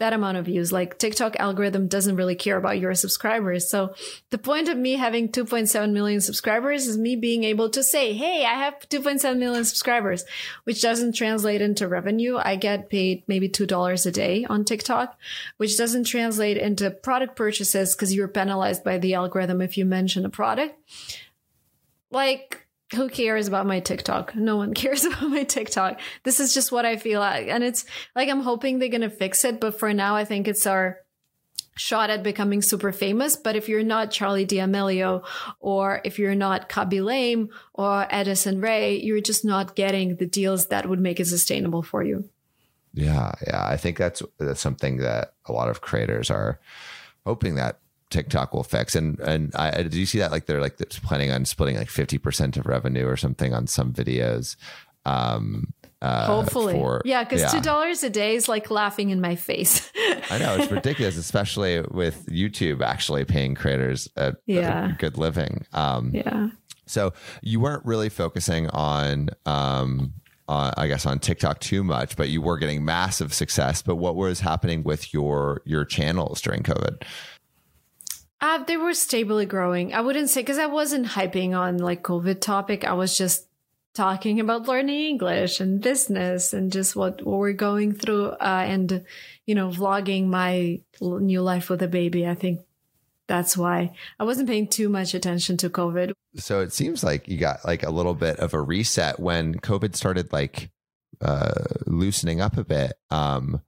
that 0.00 0.12
amount 0.12 0.36
of 0.36 0.46
views. 0.46 0.72
Like 0.72 0.98
TikTok 0.98 1.36
algorithm 1.38 1.86
doesn't 1.86 2.16
really 2.16 2.34
care 2.34 2.56
about 2.56 2.80
your 2.80 2.94
subscribers. 2.94 3.70
So 3.70 3.94
the 4.30 4.38
point 4.38 4.68
of 4.68 4.76
me 4.76 4.94
having 4.94 5.28
2.7 5.28 5.92
million 5.92 6.20
subscribers 6.20 6.86
is 6.86 6.98
me 6.98 7.16
being 7.16 7.44
able 7.44 7.70
to 7.70 7.82
say, 7.82 8.12
Hey, 8.14 8.44
I 8.44 8.54
have 8.54 8.74
2.7 8.88 9.38
million 9.38 9.64
subscribers, 9.64 10.24
which 10.64 10.82
doesn't 10.82 11.14
translate 11.14 11.60
into 11.62 11.86
revenue. 11.86 12.36
I 12.36 12.56
get 12.56 12.90
paid 12.90 13.22
maybe 13.28 13.48
$2 13.48 14.06
a 14.06 14.10
day 14.10 14.44
on 14.48 14.64
TikTok, 14.64 15.16
which 15.58 15.76
doesn't 15.76 16.04
translate 16.04 16.56
into 16.56 16.90
product 16.90 17.36
purchases 17.36 17.94
because 17.94 18.14
you're 18.14 18.28
penalized 18.28 18.82
by 18.82 18.98
the 18.98 19.14
algorithm 19.14 19.60
if 19.60 19.76
you 19.76 19.84
mention 19.84 20.24
a 20.24 20.30
product. 20.30 20.74
Like, 22.10 22.66
who 22.94 23.08
cares 23.08 23.46
about 23.46 23.66
my 23.66 23.80
TikTok? 23.80 24.34
No 24.34 24.56
one 24.56 24.74
cares 24.74 25.04
about 25.04 25.28
my 25.28 25.44
TikTok. 25.44 26.00
This 26.24 26.40
is 26.40 26.54
just 26.54 26.72
what 26.72 26.84
I 26.84 26.96
feel 26.96 27.20
like. 27.20 27.48
And 27.48 27.62
it's 27.62 27.84
like, 28.14 28.28
I'm 28.28 28.40
hoping 28.40 28.78
they're 28.78 28.88
going 28.88 29.00
to 29.02 29.10
fix 29.10 29.44
it. 29.44 29.60
But 29.60 29.78
for 29.78 29.92
now, 29.92 30.16
I 30.16 30.24
think 30.24 30.48
it's 30.48 30.66
our 30.66 30.98
shot 31.76 32.10
at 32.10 32.22
becoming 32.22 32.62
super 32.62 32.92
famous. 32.92 33.36
But 33.36 33.56
if 33.56 33.68
you're 33.68 33.82
not 33.82 34.10
Charli 34.10 34.46
D'Amelio 34.46 35.24
or 35.60 36.00
if 36.04 36.18
you're 36.18 36.34
not 36.34 36.68
Khaby 36.68 37.02
Lame 37.02 37.48
or 37.72 38.06
Addison 38.10 38.60
Rae, 38.60 38.98
you're 38.98 39.20
just 39.20 39.44
not 39.44 39.76
getting 39.76 40.16
the 40.16 40.26
deals 40.26 40.66
that 40.66 40.88
would 40.88 41.00
make 41.00 41.20
it 41.20 41.26
sustainable 41.26 41.82
for 41.82 42.02
you. 42.02 42.28
Yeah. 42.92 43.32
Yeah. 43.46 43.64
I 43.64 43.76
think 43.76 43.98
that's, 43.98 44.22
that's 44.38 44.60
something 44.60 44.98
that 44.98 45.34
a 45.46 45.52
lot 45.52 45.70
of 45.70 45.80
creators 45.80 46.28
are 46.28 46.58
hoping 47.24 47.54
that 47.54 47.78
TikTok 48.10 48.52
will 48.52 48.62
fix. 48.62 48.94
And 48.94 49.18
and 49.20 49.54
I 49.54 49.82
did 49.82 49.94
you 49.94 50.06
see 50.06 50.18
that 50.18 50.30
like 50.30 50.46
they're 50.46 50.60
like 50.60 50.76
they're 50.76 50.86
planning 51.02 51.30
on 51.30 51.44
splitting 51.44 51.76
like 51.76 51.88
fifty 51.88 52.18
percent 52.18 52.56
of 52.56 52.66
revenue 52.66 53.06
or 53.06 53.16
something 53.16 53.54
on 53.54 53.66
some 53.66 53.92
videos. 53.92 54.56
Um, 55.06 55.72
uh, 56.02 56.26
Hopefully, 56.26 56.72
for, 56.74 57.02
yeah, 57.04 57.24
because 57.24 57.42
yeah. 57.42 57.48
two 57.48 57.60
dollars 57.60 58.02
a 58.02 58.10
day 58.10 58.34
is 58.34 58.48
like 58.48 58.70
laughing 58.70 59.10
in 59.10 59.20
my 59.20 59.36
face. 59.36 59.90
I 60.30 60.38
know 60.38 60.56
it's 60.56 60.72
ridiculous, 60.72 61.18
especially 61.18 61.82
with 61.90 62.26
YouTube 62.26 62.80
actually 62.82 63.24
paying 63.26 63.54
creators 63.54 64.08
a, 64.16 64.34
yeah. 64.46 64.90
a 64.90 64.92
good 64.92 65.18
living. 65.18 65.66
Um, 65.74 66.10
yeah. 66.14 66.48
So 66.86 67.12
you 67.42 67.60
weren't 67.60 67.84
really 67.84 68.08
focusing 68.08 68.68
on 68.70 69.28
um, 69.44 70.14
uh, 70.50 70.72
I 70.76 70.88
guess 70.88 71.06
on 71.06 71.20
TikTok 71.20 71.60
too 71.60 71.84
much, 71.84 72.16
but 72.16 72.28
you 72.28 72.42
were 72.42 72.58
getting 72.58 72.84
massive 72.84 73.32
success. 73.32 73.82
But 73.82 73.96
what 73.96 74.16
was 74.16 74.40
happening 74.40 74.82
with 74.82 75.14
your 75.14 75.62
your 75.64 75.84
channels 75.84 76.40
during 76.40 76.62
COVID? 76.62 77.04
Uh, 78.40 78.64
they 78.64 78.76
were 78.76 78.94
stably 78.94 79.44
growing. 79.46 79.92
I 79.92 80.00
wouldn't 80.00 80.30
say 80.30 80.40
because 80.40 80.58
I 80.58 80.66
wasn't 80.66 81.06
hyping 81.08 81.56
on 81.56 81.78
like 81.78 82.02
COVID 82.02 82.40
topic. 82.40 82.84
I 82.84 82.94
was 82.94 83.16
just 83.16 83.46
talking 83.94 84.40
about 84.40 84.68
learning 84.68 85.00
English 85.00 85.60
and 85.60 85.80
business 85.80 86.52
and 86.52 86.72
just 86.72 86.96
what, 86.96 87.24
what 87.26 87.38
we're 87.38 87.52
going 87.52 87.92
through 87.92 88.28
uh, 88.28 88.64
and, 88.66 89.04
you 89.46 89.54
know, 89.54 89.68
vlogging 89.68 90.28
my 90.28 90.80
new 91.00 91.42
life 91.42 91.68
with 91.68 91.82
a 91.82 91.88
baby. 91.88 92.26
I 92.26 92.34
think 92.34 92.60
that's 93.26 93.56
why 93.56 93.92
I 94.18 94.24
wasn't 94.24 94.48
paying 94.48 94.68
too 94.68 94.88
much 94.88 95.14
attention 95.14 95.56
to 95.58 95.70
COVID. 95.70 96.12
So 96.36 96.60
it 96.60 96.72
seems 96.72 97.04
like 97.04 97.28
you 97.28 97.36
got 97.36 97.64
like 97.64 97.82
a 97.82 97.90
little 97.90 98.14
bit 98.14 98.38
of 98.38 98.54
a 98.54 98.60
reset 98.60 99.20
when 99.20 99.54
COVID 99.54 99.94
started 99.94 100.32
like 100.32 100.70
uh, 101.20 101.64
loosening 101.86 102.40
up 102.40 102.56
a 102.56 102.64
bit. 102.64 102.94
Um, 103.10 103.60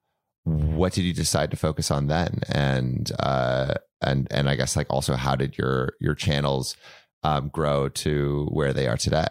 what 0.44 0.92
did 0.92 1.04
you 1.04 1.12
decide 1.12 1.50
to 1.50 1.56
focus 1.56 1.90
on 1.90 2.08
then? 2.08 2.40
And 2.48 3.10
uh, 3.20 3.74
and 4.02 4.26
and 4.30 4.48
I 4.48 4.56
guess 4.56 4.76
like 4.76 4.88
also 4.90 5.14
how 5.14 5.36
did 5.36 5.56
your 5.56 5.94
your 6.00 6.14
channels 6.14 6.76
um, 7.22 7.48
grow 7.48 7.88
to 7.88 8.48
where 8.50 8.72
they 8.72 8.88
are 8.88 8.96
today? 8.96 9.26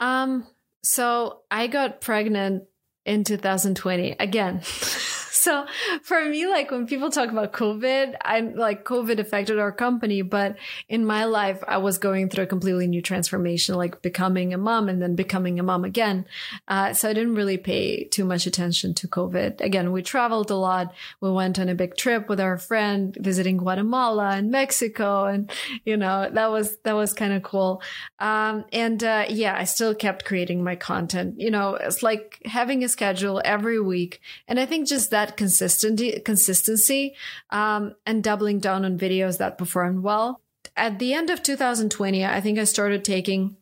Um, 0.00 0.46
so 0.82 1.40
I 1.50 1.66
got 1.66 2.00
pregnant 2.00 2.64
in 3.04 3.24
2020 3.24 4.16
again. 4.18 4.62
so 5.48 5.64
for 6.02 6.22
me, 6.26 6.46
like 6.46 6.70
when 6.70 6.86
people 6.86 7.10
talk 7.10 7.30
about 7.30 7.54
COVID, 7.54 8.16
I'm 8.22 8.54
like 8.54 8.84
COVID 8.84 9.18
affected 9.18 9.58
our 9.58 9.72
company, 9.72 10.20
but 10.20 10.56
in 10.90 11.06
my 11.06 11.24
life, 11.24 11.64
I 11.66 11.78
was 11.78 11.96
going 11.96 12.28
through 12.28 12.44
a 12.44 12.46
completely 12.46 12.86
new 12.86 13.00
transformation, 13.00 13.76
like 13.76 14.02
becoming 14.02 14.52
a 14.52 14.58
mom 14.58 14.90
and 14.90 15.00
then 15.00 15.14
becoming 15.14 15.58
a 15.58 15.62
mom 15.62 15.86
again. 15.86 16.26
Uh, 16.68 16.92
so 16.92 17.08
I 17.08 17.14
didn't 17.14 17.34
really 17.34 17.56
pay 17.56 18.04
too 18.04 18.26
much 18.26 18.46
attention 18.46 18.92
to 18.94 19.08
COVID. 19.08 19.62
Again, 19.62 19.90
we 19.90 20.02
traveled 20.02 20.50
a 20.50 20.54
lot. 20.54 20.92
We 21.22 21.30
went 21.30 21.58
on 21.58 21.70
a 21.70 21.74
big 21.74 21.96
trip 21.96 22.28
with 22.28 22.40
our 22.40 22.58
friend 22.58 23.16
visiting 23.18 23.56
Guatemala 23.56 24.32
and 24.32 24.50
Mexico. 24.50 25.24
And, 25.24 25.50
you 25.86 25.96
know, 25.96 26.28
that 26.30 26.50
was, 26.50 26.76
that 26.84 26.94
was 26.94 27.14
kind 27.14 27.32
of 27.32 27.42
cool. 27.42 27.80
Um, 28.18 28.66
and, 28.70 29.02
uh, 29.02 29.24
yeah, 29.30 29.56
I 29.56 29.64
still 29.64 29.94
kept 29.94 30.26
creating 30.26 30.62
my 30.62 30.76
content. 30.76 31.40
You 31.40 31.50
know, 31.50 31.74
it's 31.74 32.02
like 32.02 32.42
having 32.44 32.84
a 32.84 32.88
schedule 32.88 33.40
every 33.46 33.80
week. 33.80 34.20
And 34.46 34.60
I 34.60 34.66
think 34.66 34.86
just 34.86 35.10
that 35.10 35.37
consistency, 35.38 36.20
consistency, 36.20 37.14
um, 37.48 37.94
and 38.04 38.22
doubling 38.22 38.58
down 38.58 38.84
on 38.84 38.98
videos 38.98 39.38
that 39.38 39.56
performed 39.56 40.02
well. 40.02 40.42
At 40.76 40.98
the 40.98 41.14
end 41.14 41.30
of 41.30 41.42
2020, 41.42 42.26
I 42.26 42.40
think 42.42 42.58
I 42.58 42.64
started 42.64 43.04
taking 43.04 43.56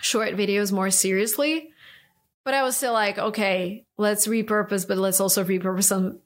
short 0.00 0.30
videos 0.30 0.72
more 0.72 0.90
seriously, 0.90 1.70
but 2.42 2.54
I 2.54 2.62
was 2.64 2.76
still 2.76 2.92
like, 2.92 3.18
okay, 3.18 3.84
let's 3.96 4.26
repurpose, 4.26 4.88
but 4.88 4.98
let's 4.98 5.20
also 5.20 5.44
repurpose 5.44 5.84
some 5.84 6.18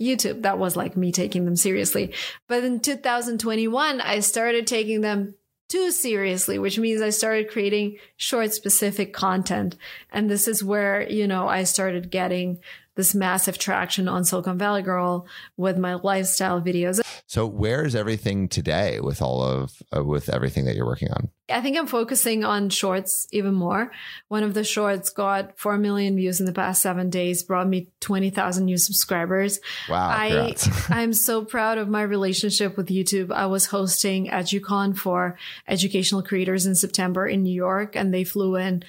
YouTube. 0.00 0.42
That 0.42 0.58
was 0.58 0.76
like 0.76 0.96
me 0.96 1.12
taking 1.12 1.44
them 1.44 1.56
seriously. 1.56 2.12
But 2.46 2.64
in 2.64 2.80
2021, 2.80 4.00
I 4.00 4.20
started 4.20 4.66
taking 4.66 5.00
them 5.00 5.34
too 5.68 5.90
seriously, 5.90 6.58
which 6.58 6.78
means 6.78 7.00
I 7.00 7.10
started 7.10 7.50
creating 7.50 7.96
short 8.16 8.52
specific 8.52 9.12
content. 9.12 9.76
And 10.12 10.28
this 10.28 10.46
is 10.46 10.62
where, 10.62 11.08
you 11.10 11.26
know, 11.26 11.48
I 11.48 11.64
started 11.64 12.10
getting 12.10 12.58
this 12.96 13.14
massive 13.14 13.58
traction 13.58 14.08
on 14.08 14.24
Silicon 14.24 14.58
Valley 14.58 14.82
Girl 14.82 15.26
with 15.56 15.78
my 15.78 15.94
lifestyle 15.94 16.60
videos. 16.60 17.00
So 17.26 17.46
where 17.46 17.84
is 17.84 17.94
everything 17.94 18.48
today 18.48 19.00
with 19.00 19.20
all 19.20 19.42
of 19.42 19.82
uh, 19.94 20.04
with 20.04 20.28
everything 20.28 20.66
that 20.66 20.76
you're 20.76 20.86
working 20.86 21.10
on? 21.10 21.30
I 21.50 21.60
think 21.60 21.76
I'm 21.76 21.86
focusing 21.86 22.42
on 22.42 22.70
shorts 22.70 23.26
even 23.30 23.52
more. 23.52 23.92
One 24.28 24.42
of 24.42 24.54
the 24.54 24.64
shorts 24.64 25.10
got 25.10 25.58
4 25.58 25.76
million 25.76 26.16
views 26.16 26.40
in 26.40 26.46
the 26.46 26.52
past 26.52 26.80
7 26.80 27.10
days, 27.10 27.42
brought 27.42 27.68
me 27.68 27.88
20,000 28.00 28.64
new 28.64 28.78
subscribers. 28.78 29.60
Wow. 29.88 30.08
I 30.08 30.54
I'm 30.88 31.12
so 31.12 31.44
proud 31.44 31.76
of 31.76 31.88
my 31.88 32.02
relationship 32.02 32.76
with 32.76 32.88
YouTube. 32.88 33.30
I 33.30 33.46
was 33.46 33.66
hosting 33.66 34.28
EduCon 34.28 34.96
for 34.96 35.36
educational 35.68 36.22
creators 36.22 36.64
in 36.64 36.74
September 36.74 37.26
in 37.26 37.42
New 37.42 37.54
York 37.54 37.94
and 37.94 38.12
they 38.14 38.24
flew 38.24 38.56
in 38.56 38.82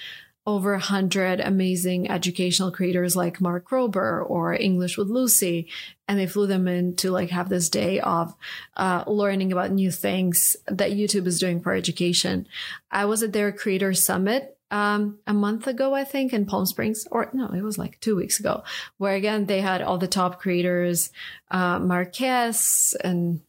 over 0.45 0.73
a 0.75 0.79
hundred 0.79 1.39
amazing 1.39 2.09
educational 2.09 2.71
creators 2.71 3.15
like 3.15 3.41
Mark 3.41 3.69
Rober 3.69 4.23
or 4.29 4.53
English 4.53 4.97
with 4.97 5.07
Lucy. 5.07 5.67
And 6.07 6.19
they 6.19 6.27
flew 6.27 6.45
them 6.45 6.67
in 6.67 6.95
to 6.97 7.09
like 7.09 7.31
have 7.31 7.49
this 7.49 7.69
day 7.69 7.99
of 7.99 8.35
uh, 8.77 9.03
learning 9.07 9.51
about 9.51 9.71
new 9.71 9.89
things 9.89 10.55
that 10.67 10.91
YouTube 10.91 11.25
is 11.25 11.39
doing 11.39 11.61
for 11.61 11.73
education. 11.73 12.47
I 12.91 13.05
was 13.05 13.23
at 13.23 13.33
their 13.33 13.51
creator 13.51 13.93
summit 13.93 14.55
um, 14.71 15.19
a 15.25 15.33
month 15.33 15.67
ago, 15.67 15.93
I 15.93 16.03
think, 16.03 16.33
in 16.33 16.45
Palm 16.45 16.65
Springs, 16.65 17.07
or 17.11 17.29
no, 17.33 17.47
it 17.53 17.61
was 17.61 17.77
like 17.77 17.99
two 17.99 18.15
weeks 18.15 18.39
ago, 18.39 18.63
where 18.97 19.13
again 19.15 19.45
they 19.45 19.61
had 19.61 19.81
all 19.81 19.97
the 19.97 20.07
top 20.07 20.39
creators, 20.39 21.11
uh, 21.51 21.79
Marques 21.79 22.93
and 22.95 23.41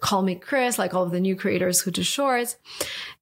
Call 0.00 0.22
Me 0.22 0.34
Chris, 0.34 0.78
like 0.78 0.94
all 0.94 1.04
of 1.04 1.12
the 1.12 1.20
new 1.20 1.36
creators 1.36 1.80
who 1.80 1.90
do 1.90 2.02
shorts. 2.02 2.56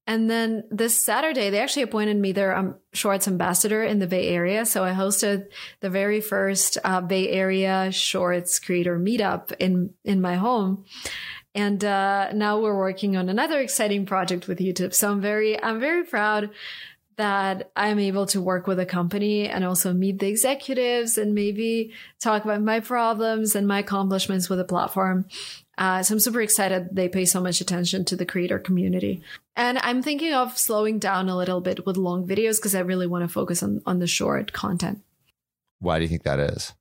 And 0.06 0.28
then 0.28 0.64
this 0.70 1.02
Saturday, 1.02 1.48
they 1.48 1.60
actually 1.60 1.82
appointed 1.82 2.18
me 2.18 2.32
their 2.32 2.54
um, 2.54 2.76
shorts 2.92 3.26
ambassador 3.26 3.82
in 3.82 4.00
the 4.00 4.06
Bay 4.06 4.28
Area. 4.28 4.66
So 4.66 4.84
I 4.84 4.92
hosted 4.92 5.46
the 5.80 5.88
very 5.88 6.20
first 6.20 6.76
uh, 6.84 7.00
Bay 7.00 7.28
Area 7.30 7.90
shorts 7.90 8.58
creator 8.58 8.98
meetup 8.98 9.52
in 9.58 9.94
in 10.04 10.20
my 10.20 10.36
home. 10.36 10.84
And 11.54 11.82
uh, 11.84 12.32
now 12.32 12.60
we're 12.60 12.76
working 12.76 13.16
on 13.16 13.28
another 13.28 13.60
exciting 13.60 14.04
project 14.06 14.46
with 14.46 14.58
YouTube. 14.58 14.92
So 14.92 15.10
I'm 15.10 15.20
very 15.20 15.62
I'm 15.62 15.80
very 15.80 16.04
proud 16.04 16.50
that 17.16 17.70
I'm 17.76 17.98
able 17.98 18.26
to 18.26 18.42
work 18.42 18.66
with 18.66 18.80
a 18.80 18.86
company 18.86 19.48
and 19.48 19.64
also 19.64 19.92
meet 19.92 20.18
the 20.18 20.26
executives 20.26 21.16
and 21.16 21.34
maybe 21.34 21.92
talk 22.20 22.44
about 22.44 22.60
my 22.60 22.80
problems 22.80 23.54
and 23.54 23.68
my 23.68 23.78
accomplishments 23.78 24.48
with 24.48 24.58
the 24.58 24.64
platform. 24.64 25.26
Uh, 25.76 26.02
so 26.02 26.14
I'm 26.14 26.20
super 26.20 26.40
excited 26.40 26.88
they 26.92 27.08
pay 27.08 27.24
so 27.24 27.40
much 27.40 27.60
attention 27.60 28.04
to 28.06 28.16
the 28.16 28.26
creator 28.26 28.58
community. 28.58 29.22
And 29.56 29.78
I'm 29.78 30.02
thinking 30.02 30.32
of 30.32 30.56
slowing 30.58 30.98
down 30.98 31.28
a 31.28 31.36
little 31.36 31.60
bit 31.60 31.86
with 31.86 31.96
long 31.96 32.26
videos 32.26 32.56
because 32.56 32.74
I 32.74 32.80
really 32.80 33.06
want 33.06 33.24
to 33.24 33.28
focus 33.28 33.62
on, 33.62 33.82
on 33.86 33.98
the 33.98 34.06
short 34.06 34.52
content. 34.52 35.02
Why 35.80 35.98
do 35.98 36.04
you 36.04 36.08
think 36.08 36.22
that 36.24 36.40
is? 36.40 36.72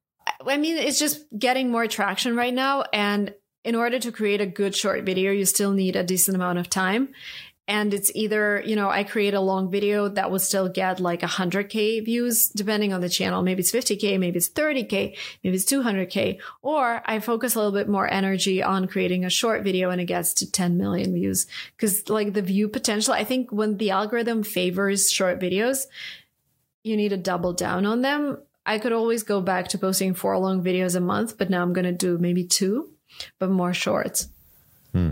I 0.46 0.58
mean, 0.58 0.78
it's 0.78 1.00
just 1.00 1.26
getting 1.38 1.72
more 1.72 1.88
traction 1.88 2.36
right 2.36 2.54
now. 2.54 2.84
And 2.94 3.34
in 3.64 3.76
order 3.76 4.00
to 4.00 4.12
create 4.12 4.42
a 4.42 4.46
good 4.46 4.76
short 4.76 5.04
video, 5.04 5.32
you 5.32 5.46
still 5.46 5.72
need 5.72 5.96
a 5.96 6.04
decent 6.04 6.36
amount 6.36 6.60
of 6.60 6.70
time 6.70 7.10
and 7.68 7.94
it's 7.94 8.12
either 8.14 8.62
you 8.66 8.76
know 8.76 8.90
i 8.90 9.04
create 9.04 9.34
a 9.34 9.40
long 9.40 9.72
video 9.72 10.10
that 10.10 10.30
will 10.30 10.40
still 10.40 10.68
get 10.68 11.00
like 11.00 11.22
100k 11.22 12.04
views 12.04 12.50
depending 12.50 12.92
on 12.92 13.02
the 13.02 13.10
channel. 13.10 13.42
Maybe 13.42 13.62
it's 13.62 13.72
50k 13.72 14.20
maybe 14.20 14.38
it's 14.38 14.50
30k 14.50 15.16
maybe 15.44 15.56
it's 15.56 15.72
200k 15.72 16.40
or 16.62 17.02
i 17.06 17.20
focus 17.20 17.56
a 17.56 17.60
little 17.60 17.72
bit 17.72 17.88
more 17.88 18.12
energy 18.12 18.62
on 18.62 18.88
creating 18.88 19.24
a 19.24 19.30
short 19.30 19.64
video 19.64 19.90
and 19.90 20.02
it 20.02 20.06
gets 20.06 20.34
to 20.36 20.52
10 20.52 20.78
million 20.78 21.14
views. 21.14 21.48
Because 21.76 22.10
like 22.10 22.34
the 22.34 22.42
view 22.42 22.68
potential 22.68 23.14
i 23.14 23.24
think 23.24 23.52
when 23.52 23.78
the 23.78 23.92
algorithm 23.92 24.44
favors 24.44 25.12
short 25.12 25.40
videos 25.40 25.86
you 26.84 26.98
need 26.98 27.10
to 27.10 27.18
double 27.18 27.54
down 27.54 27.86
on 27.86 28.02
them. 28.02 28.38
I 28.66 28.78
could 28.80 28.92
always 28.92 29.24
go 29.24 29.40
back 29.40 29.70
to 29.70 29.78
posting 29.78 30.14
four 30.14 30.38
long 30.38 30.64
videos 30.64 30.96
a 30.96 31.00
month 31.00 31.38
but 31.38 31.50
now 31.50 31.62
i'm 31.62 31.74
going 31.74 31.86
to 31.86 31.94
do 31.94 32.18
maybe 32.18 32.44
two 32.44 32.90
but 33.40 33.50
more 33.50 33.74
shorts. 33.74 34.28
Hmm. 34.92 35.12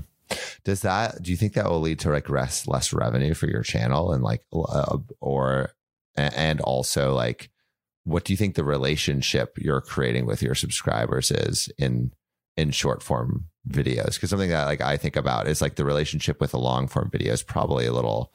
Does 0.63 0.81
that? 0.81 1.21
Do 1.21 1.31
you 1.31 1.37
think 1.37 1.53
that 1.53 1.69
will 1.69 1.81
lead 1.81 1.99
to 1.99 2.09
like 2.09 2.29
less 2.29 2.67
less 2.67 2.93
revenue 2.93 3.33
for 3.33 3.47
your 3.47 3.63
channel 3.63 4.11
and 4.11 4.23
like 4.23 4.43
uh, 4.53 4.97
or 5.19 5.71
and 6.15 6.59
also 6.61 7.13
like 7.13 7.49
what 8.03 8.23
do 8.23 8.33
you 8.33 8.37
think 8.37 8.55
the 8.55 8.63
relationship 8.63 9.57
you're 9.57 9.81
creating 9.81 10.25
with 10.25 10.41
your 10.41 10.55
subscribers 10.55 11.31
is 11.31 11.69
in 11.77 12.11
in 12.57 12.71
short 12.71 13.03
form 13.03 13.45
videos? 13.69 14.15
Because 14.15 14.29
something 14.29 14.49
that 14.49 14.65
like 14.65 14.81
I 14.81 14.97
think 14.97 15.15
about 15.15 15.47
is 15.47 15.61
like 15.61 15.75
the 15.75 15.85
relationship 15.85 16.39
with 16.39 16.53
a 16.53 16.59
long 16.59 16.87
form 16.87 17.09
video 17.11 17.33
is 17.33 17.43
probably 17.43 17.85
a 17.85 17.93
little 17.93 18.33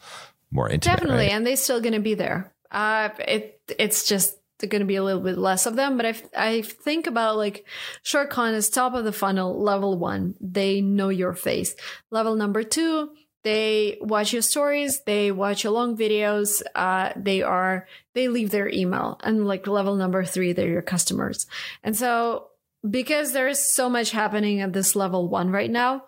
more 0.50 0.68
intimate. 0.68 0.96
Definitely, 0.96 1.26
right? 1.26 1.32
and 1.32 1.46
they're 1.46 1.56
still 1.56 1.80
going 1.80 1.94
to 1.94 2.00
be 2.00 2.14
there. 2.14 2.52
Uh, 2.70 3.10
it 3.26 3.60
it's 3.78 4.06
just 4.06 4.36
going 4.64 4.80
to 4.80 4.86
be 4.86 4.96
a 4.96 5.04
little 5.04 5.20
bit 5.20 5.36
less 5.36 5.66
of 5.66 5.76
them. 5.76 5.96
But 5.96 6.06
I, 6.06 6.14
I 6.34 6.62
think 6.62 7.06
about 7.06 7.36
like 7.36 7.66
short 8.02 8.30
con 8.30 8.54
is 8.54 8.70
top 8.70 8.94
of 8.94 9.04
the 9.04 9.12
funnel, 9.12 9.62
level 9.62 9.98
one. 9.98 10.34
They 10.40 10.80
know 10.80 11.10
your 11.10 11.34
face. 11.34 11.74
Level 12.10 12.36
number 12.36 12.62
two, 12.62 13.10
they 13.42 13.98
watch 14.00 14.32
your 14.32 14.42
stories, 14.42 15.02
they 15.04 15.30
watch 15.30 15.62
your 15.62 15.72
long 15.72 15.96
videos, 15.96 16.62
uh, 16.74 17.12
they 17.14 17.42
are, 17.42 17.86
they 18.14 18.28
leave 18.28 18.50
their 18.50 18.68
email. 18.68 19.20
And 19.22 19.46
like 19.46 19.66
level 19.66 19.94
number 19.94 20.24
three, 20.24 20.52
they're 20.52 20.68
your 20.68 20.82
customers. 20.82 21.46
And 21.84 21.96
so 21.96 22.48
because 22.88 23.32
there's 23.32 23.60
so 23.60 23.88
much 23.88 24.10
happening 24.10 24.60
at 24.60 24.72
this 24.72 24.96
level 24.96 25.28
one 25.28 25.50
right 25.50 25.70
now, 25.70 26.04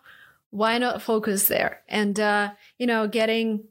why 0.51 0.79
not 0.79 1.03
focus 1.03 1.47
there? 1.47 1.83
And, 1.89 2.19
uh, 2.19 2.53
you 2.79 2.87
know, 2.87 3.07
getting 3.07 3.65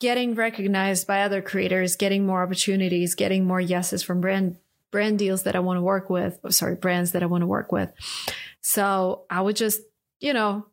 getting 0.00 0.34
recognized 0.34 1.06
by 1.06 1.22
other 1.22 1.40
creators, 1.40 1.94
getting 1.94 2.26
more 2.26 2.42
opportunities, 2.42 3.14
getting 3.14 3.46
more 3.46 3.60
yeses 3.60 4.02
from 4.02 4.20
brand 4.20 4.56
brand 4.90 5.18
deals 5.18 5.44
that 5.44 5.54
I 5.54 5.60
want 5.60 5.76
to 5.76 5.82
work 5.82 6.10
with. 6.10 6.38
Oh, 6.42 6.50
sorry, 6.50 6.74
brands 6.74 7.12
that 7.12 7.22
I 7.22 7.26
want 7.26 7.42
to 7.42 7.46
work 7.46 7.70
with. 7.70 7.92
So 8.60 9.24
I 9.30 9.40
would 9.40 9.54
just, 9.54 9.80
you 10.18 10.32
know, 10.32 10.66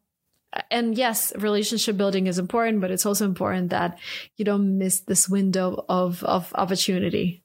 and 0.71 0.97
yes, 0.97 1.35
relationship 1.35 1.97
building 1.97 2.25
is 2.25 2.39
important, 2.39 2.81
but 2.81 2.89
it's 2.89 3.05
also 3.05 3.25
important 3.25 3.69
that 3.69 3.99
you 4.37 4.45
don't 4.45 4.79
miss 4.79 5.01
this 5.01 5.29
window 5.29 5.85
of 5.87 6.23
of 6.23 6.51
opportunity. 6.55 7.43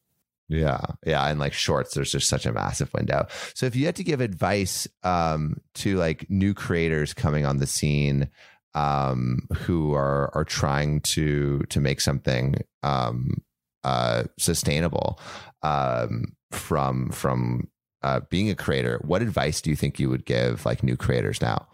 Yeah, 0.49 0.81
yeah, 1.07 1.27
and 1.27 1.41
like 1.41 1.55
shorts, 1.55 1.95
there's 1.95 2.13
just 2.13 2.29
such 2.29 2.47
a 2.47 2.53
massive 2.53 2.93
window. 2.93 3.27
So 3.55 3.67
if 3.67 3.75
you 3.75 3.87
had 3.87 3.97
to 3.97 4.05
give 4.05 4.21
advice 4.21 4.87
um, 5.03 5.57
to 5.75 5.97
like 5.97 6.29
new 6.29 6.53
creators 6.53 7.15
coming 7.15 7.47
on 7.47 7.57
the 7.57 7.67
scene 7.67 8.29
um, 8.75 9.47
who 9.59 9.95
are 9.95 10.31
are 10.35 10.45
trying 10.45 11.01
to 11.01 11.61
to 11.69 11.81
make 11.81 12.01
something 12.01 12.57
um, 12.83 13.43
uh, 13.85 14.25
sustainable 14.39 15.19
um, 15.63 16.35
from 16.51 17.11
from 17.11 17.69
uh, 18.03 18.21
being 18.29 18.51
a 18.51 18.55
creator, 18.55 19.01
what 19.05 19.23
advice 19.23 19.61
do 19.61 19.71
you 19.71 19.77
think 19.77 19.99
you 20.01 20.09
would 20.11 20.25
give 20.25 20.65
like 20.67 20.83
new 20.83 20.97
creators 20.97 21.41
now? 21.41 21.67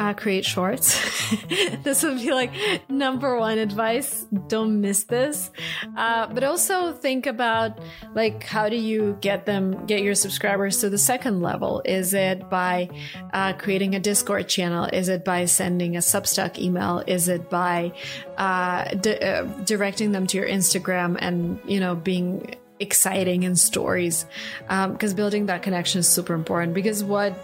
Uh, 0.00 0.14
create 0.14 0.46
shorts. 0.46 0.98
this 1.82 2.02
would 2.02 2.16
be 2.16 2.32
like 2.32 2.50
number 2.88 3.38
one 3.38 3.58
advice. 3.58 4.26
Don't 4.48 4.80
miss 4.80 5.04
this. 5.04 5.50
Uh, 5.94 6.26
but 6.28 6.42
also 6.42 6.94
think 6.94 7.26
about 7.26 7.78
like 8.14 8.42
how 8.42 8.70
do 8.70 8.76
you 8.76 9.18
get 9.20 9.44
them, 9.44 9.84
get 9.84 10.00
your 10.00 10.14
subscribers 10.14 10.78
to 10.78 10.88
the 10.88 10.96
second 10.96 11.42
level? 11.42 11.82
Is 11.84 12.14
it 12.14 12.48
by 12.48 12.88
uh, 13.34 13.52
creating 13.54 13.94
a 13.94 14.00
Discord 14.00 14.48
channel? 14.48 14.86
Is 14.90 15.10
it 15.10 15.22
by 15.22 15.44
sending 15.44 15.96
a 15.96 16.00
Substack 16.00 16.58
email? 16.58 17.02
Is 17.06 17.28
it 17.28 17.50
by 17.50 17.92
uh, 18.38 18.94
di- 18.94 19.18
uh, 19.18 19.42
directing 19.64 20.12
them 20.12 20.26
to 20.28 20.38
your 20.38 20.48
Instagram 20.48 21.18
and 21.20 21.60
you 21.66 21.78
know 21.78 21.94
being 21.94 22.54
exciting 22.80 23.44
in 23.44 23.54
stories 23.54 24.26
because 24.62 25.12
um, 25.12 25.16
building 25.16 25.46
that 25.46 25.62
connection 25.62 26.00
is 26.00 26.08
super 26.08 26.34
important. 26.34 26.74
Because 26.74 27.04
what 27.04 27.34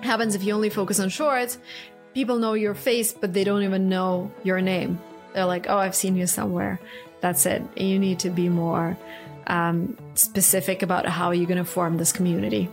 happens 0.00 0.34
if 0.34 0.42
you 0.42 0.52
only 0.52 0.70
focus 0.70 0.98
on 1.00 1.08
shorts 1.08 1.58
people 2.14 2.38
know 2.38 2.54
your 2.54 2.74
face 2.74 3.12
but 3.12 3.32
they 3.32 3.44
don't 3.44 3.62
even 3.62 3.88
know 3.88 4.30
your 4.42 4.60
name. 4.60 5.00
They're 5.32 5.46
like 5.46 5.68
oh 5.68 5.78
i've 5.78 5.94
seen 5.94 6.16
you 6.16 6.26
somewhere. 6.26 6.78
That's 7.20 7.46
it. 7.46 7.62
You 7.76 7.98
need 7.98 8.18
to 8.20 8.30
be 8.30 8.48
more 8.48 8.98
um, 9.46 9.96
specific 10.14 10.82
about 10.82 11.06
how 11.06 11.30
you're 11.30 11.46
going 11.46 11.58
to 11.58 11.64
form 11.64 11.96
this 11.96 12.12
community 12.12 12.68